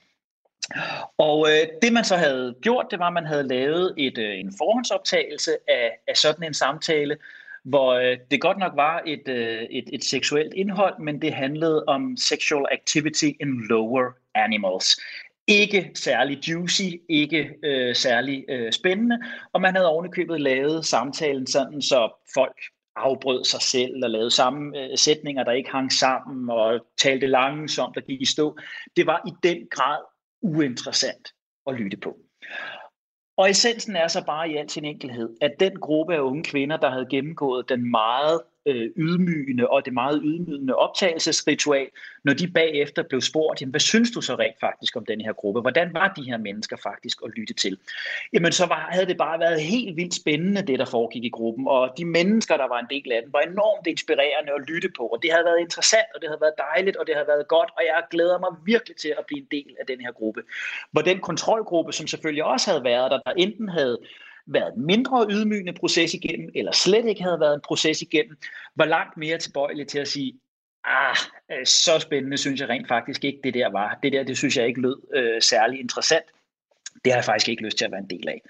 [1.19, 4.39] Og øh, det man så havde gjort, det var, at man havde lavet et, øh,
[4.39, 7.17] en forhåndsoptagelse af, af sådan en samtale,
[7.65, 11.85] hvor øh, det godt nok var et, øh, et, et seksuelt indhold, men det handlede
[11.85, 15.01] om sexual activity in lower animals
[15.47, 19.19] ikke særlig juicy, ikke øh, særlig øh, spændende,
[19.53, 22.57] og man havde ovenikøbet lavet samtalen sådan, så folk
[22.97, 27.97] afbrød sig selv og lavede samme øh, sætninger, der ikke hang sammen og talte langsomt
[27.97, 28.59] og gik i stå.
[28.97, 30.03] Det var i den grad
[30.43, 31.29] uinteressant
[31.67, 32.17] at lytte på.
[33.37, 36.77] Og essensen er så bare i al sin enkelhed, at den gruppe af unge kvinder,
[36.77, 41.89] der havde gennemgået den meget øh, ydmygende og det meget ydmygende optagelsesritual,
[42.25, 45.33] når de bagefter blev spurgt, jamen, hvad synes du så rent faktisk om den her
[45.33, 45.61] gruppe?
[45.61, 47.79] Hvordan var de her mennesker faktisk at lytte til?
[48.33, 51.69] Jamen så var, havde det bare været helt vildt spændende, det der foregik i gruppen,
[51.69, 55.03] og de mennesker, der var en del af den, var enormt inspirerende at lytte på,
[55.07, 57.71] og det havde været interessant, og det havde været dejligt, og det havde været godt,
[57.77, 60.43] og jeg glæder mig virkelig til at blive en del af den her gruppe.
[60.91, 63.99] Hvor den kontrolgruppe, som selvfølgelig også havde været der, der enten havde
[64.47, 68.37] været mindre ydmygende proces igennem, eller slet ikke havde været en proces igennem,
[68.77, 70.33] var langt mere tilbøjelig til at sige,
[70.85, 71.17] ah,
[71.53, 73.99] øh, så spændende synes jeg rent faktisk ikke, det der var.
[74.03, 76.25] Det der, det synes jeg ikke lød øh, særlig interessant.
[77.05, 78.43] Det har jeg faktisk ikke lyst til at være en del af.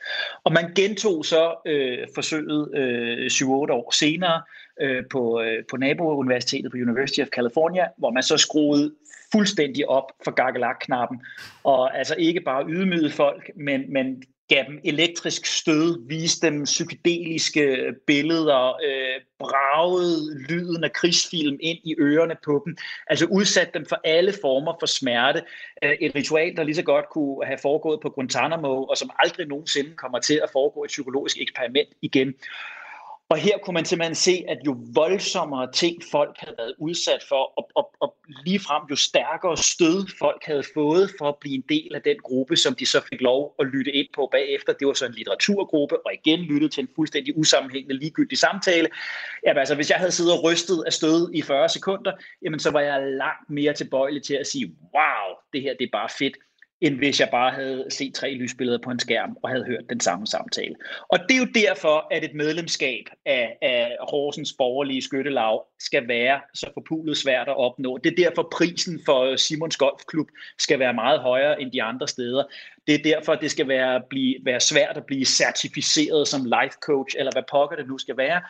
[0.44, 4.42] Og man gentog så øh, forsøget øh, 7-8 år senere
[4.80, 8.94] øh, på, øh, på nabouniversitetet på University of California, hvor man så skruede
[9.32, 11.22] fuldstændig op for gakkelak-knappen,
[11.64, 17.94] og altså ikke bare ydmygede folk, men, men gav dem elektrisk stød, viste dem psykedeliske
[18.06, 22.76] billeder, øh, bragede lyden af krigsfilm ind i ørerne på dem,
[23.06, 25.42] altså udsatte dem for alle former for smerte.
[25.82, 29.46] Øh, et ritual, der lige så godt kunne have foregået på Guantanamo, og som aldrig
[29.46, 32.34] nogensinde kommer til at foregå et psykologisk eksperiment igen.
[33.34, 37.52] Og her kunne man simpelthen se, at jo voldsommere ting folk havde været udsat for,
[37.58, 38.16] og, og, og
[38.46, 42.56] ligefrem jo stærkere stød folk havde fået for at blive en del af den gruppe,
[42.56, 44.72] som de så fik lov at lytte ind på bagefter.
[44.72, 48.88] Det var så en litteraturgruppe, og igen lyttede til en fuldstændig usammenhængende ligegyldig samtale.
[49.46, 52.12] Jamen altså, hvis jeg havde siddet og rystet af stød i 40 sekunder,
[52.42, 55.98] jamen så var jeg langt mere tilbøjelig til at sige, wow, det her det er
[55.98, 56.36] bare fedt
[56.80, 60.00] end hvis jeg bare havde set tre lysbilleder på en skærm og havde hørt den
[60.00, 60.74] samme samtale.
[61.08, 66.40] Og det er jo derfor, at et medlemskab af, af Horsens borgerlige skyttelav skal være
[66.54, 67.98] så forpulet svært at opnå.
[67.98, 72.44] Det er derfor, prisen for Simons Golfklub skal være meget højere end de andre steder.
[72.86, 77.16] Det er derfor, det skal være, blive, være svært at blive certificeret som life coach,
[77.18, 78.40] eller hvad pokker det nu skal være.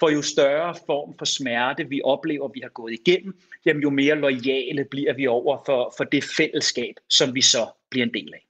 [0.00, 4.14] For jo større form for smerte vi oplever, vi har gået igennem, jamen jo mere
[4.14, 8.46] lojale bliver vi over for, for det fællesskab, som vi så bliver en del af.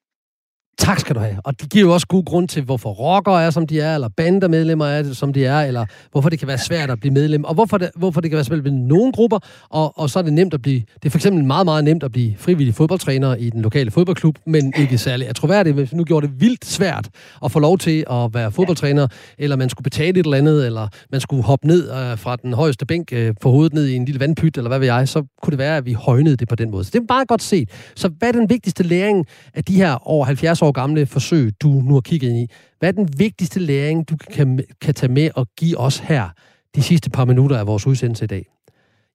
[0.79, 1.37] Tak skal du have.
[1.45, 4.09] Og det giver jo også god grund til, hvorfor rockere er, som de er, eller
[4.17, 7.55] bandemedlemmer er, som de er, eller hvorfor det kan være svært at blive medlem, og
[7.55, 9.39] hvorfor det, hvorfor det kan være svært ved nogle grupper,
[9.71, 12.03] og, og så er det nemt at blive, det er for eksempel meget, meget nemt
[12.03, 16.05] at blive frivillig fodboldtræner i den lokale fodboldklub, men ikke særlig Jeg tror, hvis nu
[16.05, 17.09] gjorde det vildt svært
[17.45, 19.07] at få lov til at være fodboldtræner,
[19.39, 22.53] eller man skulle betale et eller andet, eller man skulle hoppe ned øh, fra den
[22.53, 25.23] højeste bænk øh, på hovedet ned i en lille vandpyt, eller hvad ved jeg, så
[25.43, 26.85] kunne det være, at vi højnede det på den måde.
[26.85, 27.71] Så det er bare godt set.
[27.97, 31.69] Så hvad er den vigtigste læring af de her over 70 år gamle forsøg, du
[31.69, 32.47] nu har kigget ind i.
[32.79, 36.29] Hvad er den vigtigste læring, du kan, kan tage med og give os her
[36.75, 38.47] de sidste par minutter af vores udsendelse i dag?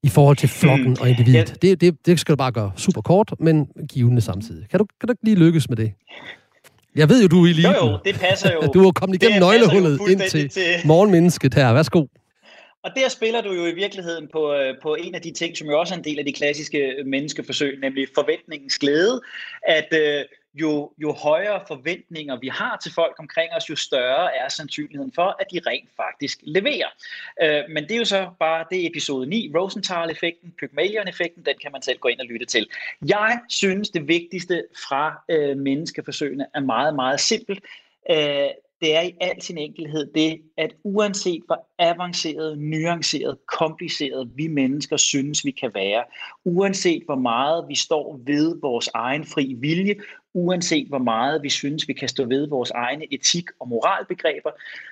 [0.04, 1.50] I forhold til flokken og individet.
[1.64, 1.68] Ja.
[1.68, 4.70] Det, det, det skal du bare gøre super kort, men givende samtidig.
[4.70, 5.91] Kan du, kan du ikke lige lykkes med det?
[6.95, 7.70] Jeg ved jo, du er i lige.
[7.70, 8.62] Jo, jo, det passer jo.
[8.74, 11.74] Du er kommet igennem nøglehullet ind til, til morgenmennesket her.
[11.74, 12.06] Værsgo.
[12.84, 15.68] Og der spiller du jo i virkeligheden på, øh, på en af de ting, som
[15.68, 19.22] jo også er en del af de klassiske menneskeforsøg, nemlig forventningens glæde.
[19.68, 20.26] At øh,
[20.62, 25.36] jo, jo højere forventninger vi har til folk omkring os, jo større er sandsynligheden for,
[25.39, 26.88] at de rent faktisk leverer.
[27.41, 31.82] Øh, men det er jo så bare det episode 9, Rosenthal-effekten, Pygmalion-effekten, den kan man
[31.82, 32.70] selv gå ind og lytte til.
[33.05, 37.64] Jeg synes, det vigtigste fra øh, menneskeforsøgene er meget, meget simpelt.
[38.10, 38.49] Øh,
[38.82, 44.97] det er i al sin enkelhed det, at uanset hvor avanceret, nuanceret, kompliceret vi mennesker
[44.97, 46.03] synes, vi kan være,
[46.45, 49.95] uanset hvor meget vi står ved vores egen fri vilje,
[50.34, 54.52] uanset hvor meget vi synes, vi kan stå ved vores egne etik- og moralbegreber,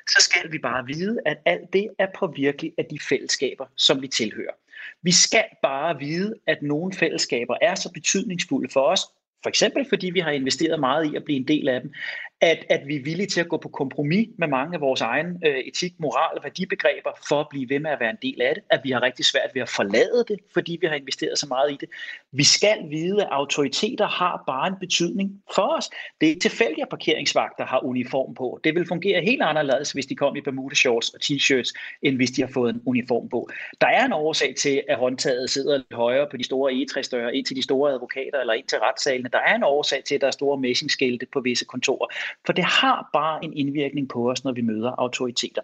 [0.10, 4.08] så skal vi bare vide, at alt det er påvirkeligt af de fællesskaber, som vi
[4.08, 4.54] tilhører.
[5.02, 9.02] Vi skal bare vide, at nogle fællesskaber er så betydningsfulde for os,
[9.44, 11.94] for eksempel fordi vi har investeret meget i at blive en del af dem,
[12.42, 15.40] at, at vi er villige til at gå på kompromis med mange af vores egne
[15.46, 18.56] øh, etik, moral og værdibegreber for at blive ved med at være en del af
[18.56, 21.48] det, at vi har rigtig svært ved at forlade det, fordi vi har investeret så
[21.48, 21.90] meget i det.
[22.32, 25.90] Vi skal vide, at autoriteter har bare en betydning for os.
[26.22, 28.60] Det er tilfældigt, at parkeringsvagter har uniform på.
[28.64, 32.32] Det vil fungere helt anderledes, hvis de kom i Bermuda shorts og t-shirts, end hvis
[32.32, 33.50] de har fået en uniform på.
[33.82, 37.46] Der er en årsag til, at håndtaget sidder lidt højere på de store egetræsdøre, ind
[37.46, 39.30] til de store advokater eller ind til retssalene.
[39.34, 42.08] Der er en årsag til, at der er store messingskilte på visse kontorer.
[42.46, 45.62] For det har bare en indvirkning på os, når vi møder autoriteter.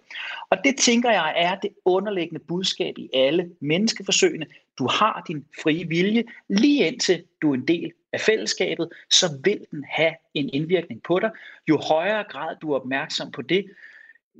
[0.49, 4.45] Og det tænker jeg er det underliggende budskab i alle menneskeforsøgene.
[4.77, 9.65] Du har din frie vilje, lige indtil du er en del af fællesskabet, så vil
[9.71, 11.31] den have en indvirkning på dig.
[11.69, 13.65] Jo højere grad du er opmærksom på det,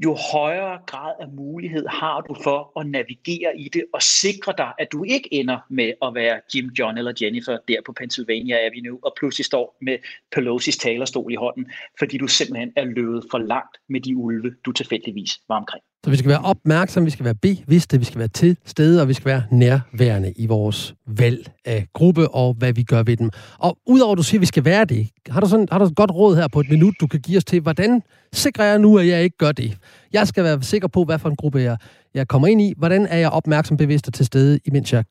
[0.04, 4.74] jo højere grad af mulighed har du for at navigere i det og sikre dig,
[4.80, 9.00] at du ikke ender med at være Jim, John eller Jennifer der på Pennsylvania Avenue
[9.04, 9.98] og pludselig står med
[10.36, 14.72] Pelosi's talerstol i hånden, fordi du simpelthen er løbet for langt med de ulve, du
[14.72, 15.84] tilfældigvis var omkring.
[16.04, 19.08] Så vi skal være opmærksomme, vi skal være bevidste, vi skal være til stede, og
[19.08, 23.30] vi skal være nærværende i vores valg af gruppe og hvad vi gør ved dem.
[23.60, 25.86] Og udover at du siger, at vi skal være det, har du, sådan, har du
[25.86, 28.02] et godt råd her på et minut, du kan give os til, hvordan
[28.34, 29.78] sikrer jeg nu, at jeg ikke gør det?
[30.14, 31.78] Jeg skal være sikker på, hvad for en gruppe jeg,
[32.14, 32.74] jeg kommer ind i.
[32.78, 35.04] Hvordan er jeg opmærksom, bevidst og til stede, imens jeg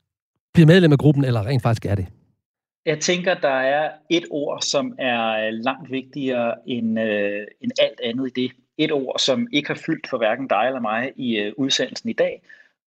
[0.53, 2.05] bliver medlem af gruppen, eller rent faktisk er det?
[2.85, 8.27] Jeg tænker, der er et ord, som er langt vigtigere end, øh, end alt andet
[8.27, 11.53] i det et ord, som ikke har fyldt for hverken dig eller mig i øh,
[11.57, 12.41] udsendelsen i dag,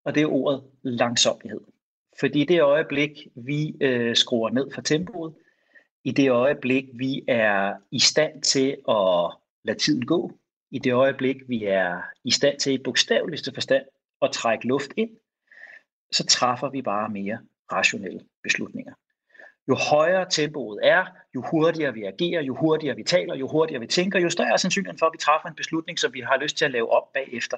[0.04, 1.60] og det er ordet langsomlighed.
[2.20, 5.34] Fordi i det øjeblik, vi øh, skruer ned for tempoet,
[6.04, 10.32] i det øjeblik, vi er i stand til at lade tiden gå,
[10.70, 13.84] i det øjeblik, vi er i stand til i bogstaveligste forstand
[14.22, 15.10] at trække luft ind,
[16.12, 17.38] så træffer vi bare mere
[17.72, 18.92] rationelle beslutninger
[19.68, 21.04] jo højere tempoet er,
[21.34, 24.56] jo hurtigere vi agerer, jo hurtigere vi taler, jo hurtigere vi tænker, jo større er
[24.56, 27.12] sandsynligheden for, at vi træffer en beslutning, som vi har lyst til at lave op
[27.12, 27.56] bagefter.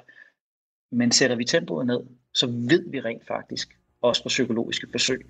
[0.91, 1.99] Men sætter vi tempoet ned,
[2.33, 5.25] så ved vi rent faktisk, også på psykologiske forsøg,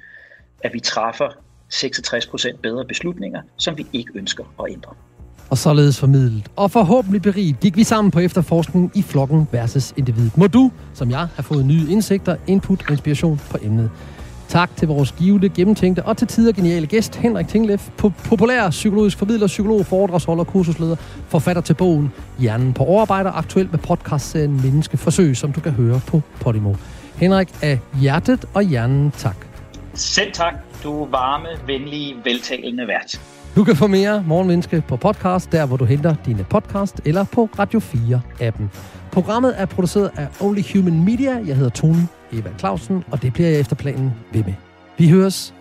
[0.64, 1.30] at vi træffer
[1.74, 4.96] 66% bedre beslutninger, som vi ikke ønsker at ændre.
[5.50, 10.38] Og således formidlet og forhåbentlig beriget gik vi sammen på efterforskning i flokken versus individet.
[10.38, 13.92] Må du, som jeg, have fået nye indsigter, input og inspiration på emnet.
[14.50, 17.90] Tak til vores givende, gennemtænkte og til tider geniale gæst, Henrik Tinglef,
[18.30, 20.96] populær psykologisk formidler, psykolog, foredragsholder, kursusleder,
[21.28, 26.22] forfatter til bogen Hjernen på overarbejder, aktuelt med podcastserien Menneskeforsøg, som du kan høre på
[26.40, 26.74] Podimo.
[27.16, 29.36] Henrik af hjertet og hjernen, tak.
[29.94, 33.22] Selv tak, du varme, venlige, veltalende vært.
[33.56, 37.50] Du kan få mere Morgenmenneske på podcast, der hvor du henter dine podcast, eller på
[37.60, 38.64] Radio 4-appen.
[39.12, 41.32] Programmet er produceret af Only Human Media.
[41.46, 44.54] Jeg hedder Tone Eva Clausen, og det bliver jeg efter planen ved med.
[44.98, 45.54] Vi høres